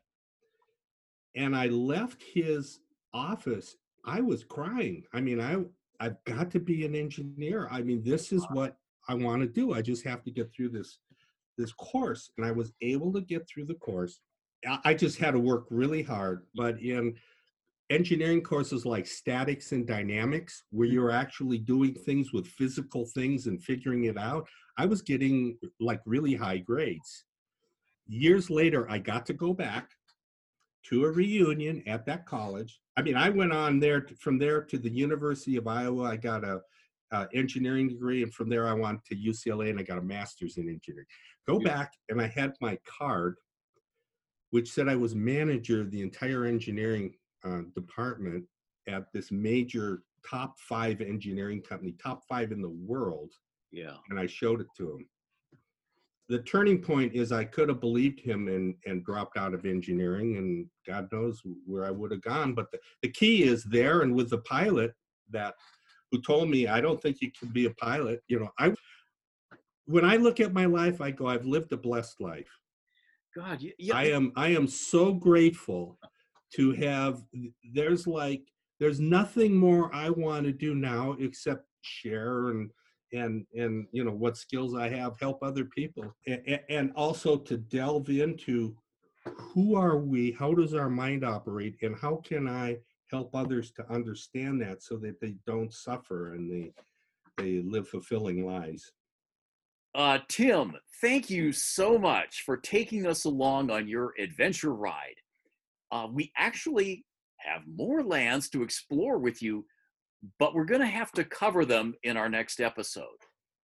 And 1.35 1.55
I 1.55 1.67
left 1.67 2.21
his 2.21 2.79
office. 3.13 3.75
I 4.07 4.21
was 4.21 4.43
crying. 4.43 5.03
I 5.13 5.21
mean, 5.21 5.41
I, 5.41 5.57
I've 5.99 6.23
got 6.23 6.49
to 6.51 6.59
be 6.59 6.85
an 6.85 6.95
engineer. 6.95 7.67
I 7.69 7.81
mean, 7.81 8.01
this 8.03 8.31
is 8.31 8.45
what 8.51 8.77
I 9.09 9.13
want 9.13 9.41
to 9.41 9.47
do. 9.47 9.73
I 9.73 9.81
just 9.81 10.03
have 10.05 10.23
to 10.23 10.31
get 10.31 10.51
through 10.53 10.69
this 10.69 10.99
this 11.57 11.73
course. 11.73 12.31
And 12.37 12.45
I 12.45 12.51
was 12.51 12.71
able 12.81 13.11
to 13.13 13.21
get 13.21 13.47
through 13.47 13.65
the 13.65 13.75
course. 13.75 14.21
I- 14.65 14.79
I 14.85 14.93
just 14.93 15.17
had 15.17 15.31
to 15.31 15.39
work 15.39 15.65
really 15.69 16.03
hard. 16.03 16.45
But 16.55 16.79
in 16.81 17.15
engineering 17.89 18.41
courses 18.41 18.85
like 18.85 19.07
statics 19.07 19.71
and 19.71 19.87
dynamics, 19.87 20.63
where 20.69 20.87
mm-hmm. 20.87 20.93
you're 20.93 21.11
actually 21.11 21.57
doing 21.57 21.93
things 21.93 22.31
with 22.31 22.47
physical 22.47 23.05
things 23.07 23.47
and 23.47 23.61
figuring 23.61 24.05
it 24.05 24.17
out, 24.17 24.47
I 24.77 24.85
was 24.85 25.01
getting 25.01 25.57
like 25.79 26.01
really 26.05 26.35
high 26.35 26.59
grades. 26.59 27.25
Years 28.07 28.49
later, 28.49 28.89
I 28.89 28.99
got 28.99 29.25
to 29.25 29.33
go 29.33 29.53
back 29.53 29.89
to 30.89 31.05
a 31.05 31.11
reunion 31.11 31.83
at 31.87 32.05
that 32.05 32.25
college. 32.25 32.79
I 32.95 33.01
mean, 33.01 33.15
I 33.15 33.29
went 33.29 33.51
on 33.53 33.79
there 33.79 34.01
to, 34.01 34.15
from 34.15 34.37
there 34.37 34.61
to 34.63 34.77
the 34.77 34.89
University 34.89 35.57
of 35.57 35.67
Iowa. 35.67 36.03
I 36.03 36.17
got 36.17 36.43
a, 36.43 36.61
uh 37.11 37.25
engineering 37.33 37.87
degree, 37.87 38.21
and 38.23 38.33
from 38.33 38.49
there 38.49 38.67
I 38.67 38.73
went 38.73 39.03
to 39.05 39.15
UCLA 39.15 39.69
and 39.69 39.79
I 39.79 39.83
got 39.83 39.97
a 39.97 40.01
master's 40.01 40.57
in 40.57 40.67
engineering. 40.67 41.07
Go 41.47 41.59
Yeah. 41.61 41.67
back, 41.73 41.93
and 42.09 42.21
I 42.21 42.27
had 42.27 42.53
my 42.59 42.77
card, 42.85 43.35
which 44.49 44.71
said 44.71 44.89
I 44.89 44.95
was 44.95 45.15
manager 45.15 45.79
of 45.81 45.91
the 45.91 46.01
entire 46.01 46.45
engineering 46.45 47.15
uh, 47.45 47.61
department 47.75 48.45
at 48.87 49.11
this 49.13 49.31
major 49.31 50.03
top 50.29 50.59
five 50.59 50.99
engineering 50.99 51.61
company, 51.61 51.93
top 51.93 52.23
five 52.27 52.51
in 52.51 52.61
the 52.61 52.69
world, 52.69 53.31
yeah. 53.71 53.95
and 54.09 54.19
I 54.19 54.25
showed 54.27 54.59
it 54.59 54.67
to 54.77 54.91
him. 54.97 55.07
The 56.29 56.39
turning 56.39 56.81
point 56.81 57.13
is 57.15 57.31
I 57.31 57.45
could 57.45 57.69
have 57.69 57.79
believed 57.79 58.19
him 58.19 58.49
and, 58.49 58.75
and 58.85 59.05
dropped 59.05 59.37
out 59.37 59.53
of 59.53 59.65
engineering, 59.65 60.37
and 60.37 60.67
God 60.85 61.07
knows 61.11 61.41
where 61.65 61.85
I 61.85 61.91
would 61.91 62.11
have 62.11 62.21
gone. 62.21 62.53
But 62.53 62.69
the, 62.71 62.79
the 63.01 63.11
key 63.11 63.43
is 63.43 63.63
there, 63.63 64.01
and 64.01 64.13
with 64.13 64.29
the 64.29 64.39
pilot 64.39 64.93
that 65.31 65.55
who 66.11 66.21
told 66.21 66.49
me, 66.49 66.67
I 66.67 66.81
don't 66.81 67.01
think 67.01 67.21
you 67.21 67.31
can 67.37 67.49
be 67.49 67.65
a 67.65 67.71
pilot. 67.71 68.21
You 68.27 68.41
know, 68.41 68.49
I 68.59 68.73
when 69.85 70.03
I 70.03 70.17
look 70.17 70.39
at 70.39 70.53
my 70.53 70.65
life, 70.65 70.99
I 70.99 71.11
go, 71.11 71.27
I've 71.27 71.45
lived 71.45 71.71
a 71.71 71.77
blessed 71.77 72.19
life. 72.19 72.49
God, 73.35 73.61
you, 73.61 73.71
you, 73.77 73.93
I 73.93 74.05
am 74.05 74.33
I 74.35 74.49
am 74.49 74.67
so 74.67 75.13
grateful 75.13 75.97
to 76.55 76.71
have 76.73 77.23
there's 77.73 78.07
like 78.07 78.41
there's 78.79 78.99
nothing 78.99 79.55
more 79.55 79.93
I 79.93 80.09
want 80.09 80.45
to 80.45 80.51
do 80.51 80.75
now 80.75 81.15
except 81.19 81.65
share 81.81 82.49
and 82.49 82.71
and 83.13 83.45
and 83.55 83.87
you 83.91 84.03
know 84.03 84.11
what 84.11 84.37
skills 84.37 84.75
I 84.75 84.89
have 84.89 85.19
help 85.19 85.41
other 85.41 85.65
people 85.65 86.13
and, 86.25 86.59
and 86.69 86.91
also 86.95 87.37
to 87.37 87.57
delve 87.57 88.09
into 88.09 88.75
who 89.23 89.75
are 89.75 89.97
we 89.97 90.31
how 90.31 90.53
does 90.53 90.73
our 90.73 90.89
mind 90.89 91.23
operate 91.23 91.75
and 91.81 91.95
how 91.95 92.17
can 92.17 92.47
I 92.47 92.77
help 93.09 93.33
others 93.33 93.71
to 93.71 93.89
understand 93.91 94.61
that 94.61 94.83
so 94.83 94.97
that 94.97 95.19
they 95.21 95.35
don't 95.45 95.73
suffer 95.73 96.33
and 96.33 96.51
they 96.51 96.73
they 97.37 97.61
live 97.61 97.87
fulfilling 97.87 98.45
lives 98.45 98.91
Uh, 99.95 100.19
Tim, 100.27 100.75
thank 101.01 101.29
you 101.29 101.51
so 101.51 101.97
much 101.97 102.43
for 102.45 102.57
taking 102.57 103.07
us 103.07 103.25
along 103.25 103.71
on 103.71 103.87
your 103.87 104.13
adventure 104.19 104.73
ride. 104.73 105.19
Uh, 105.91 106.07
we 106.11 106.31
actually 106.35 107.05
have 107.39 107.61
more 107.67 108.03
lands 108.03 108.49
to 108.49 108.63
explore 108.63 109.17
with 109.17 109.41
you, 109.41 109.65
but 110.39 110.53
we're 110.53 110.65
going 110.65 110.81
to 110.81 110.87
have 110.87 111.11
to 111.13 111.23
cover 111.23 111.65
them 111.65 111.93
in 112.03 112.17
our 112.17 112.29
next 112.29 112.59
episode. 112.59 113.07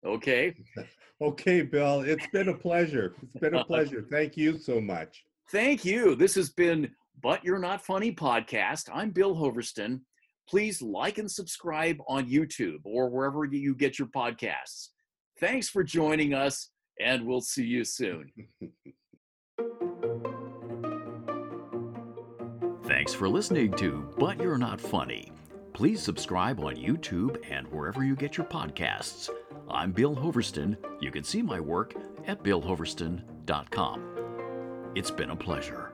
Okay? 0.05 0.55
Okay, 1.21 1.62
Bill, 1.62 2.03
it's 2.03 2.29
been 2.29 2.49
a 2.49 2.55
pleasure. 2.55 3.16
It's 3.21 3.40
been 3.40 3.57
a 3.57 3.64
pleasure. 3.64 4.07
Thank 4.09 4.37
you 4.37 4.57
so 4.57 4.81
much. 4.81 5.25
Thank 5.51 5.85
you. 5.85 6.14
This 6.14 6.37
has 6.37 6.51
been 6.51 6.88
But 7.21 7.44
You're 7.44 7.59
Not 7.59 7.85
Funny 7.85 8.12
podcast. 8.12 8.88
I'm 8.94 9.11
Bill 9.11 9.35
Hoverston. 9.35 10.03
Please 10.49 10.81
like 10.81 11.18
and 11.18 11.29
subscribe 11.29 11.97
on 12.07 12.31
YouTube 12.31 12.79
or 12.85 13.11
wherever 13.11 13.44
you 13.44 13.75
get 13.75 13.99
your 13.99 14.07
podcasts. 14.09 14.90
Thanks 15.40 15.68
for 15.68 15.83
joining 15.83 16.35
us, 16.35 16.71
and 17.01 17.27
we'll 17.27 17.40
see 17.40 17.64
you 17.64 17.83
soon. 17.85 18.31
Thanks 22.85 23.12
for 23.12 23.29
listening 23.29 23.73
to 23.73 24.09
But 24.18 24.40
You're 24.40 24.57
Not 24.57 24.81
Funny. 24.81 25.33
Please 25.79 26.03
subscribe 26.03 26.59
on 26.59 26.75
YouTube 26.75 27.41
and 27.49 27.64
wherever 27.69 28.03
you 28.03 28.17
get 28.17 28.37
your 28.37 28.47
podcasts. 28.47 29.31
I'm 29.71 29.93
Bill 29.93 30.12
Hoverston. 30.12 30.77
You 30.99 31.12
can 31.12 31.23
see 31.23 31.41
my 31.41 31.61
work 31.61 31.95
at 32.27 32.43
billhoverston.com. 32.43 34.91
It's 34.97 35.12
been 35.12 35.31
a 35.31 35.37
pleasure. 35.37 35.88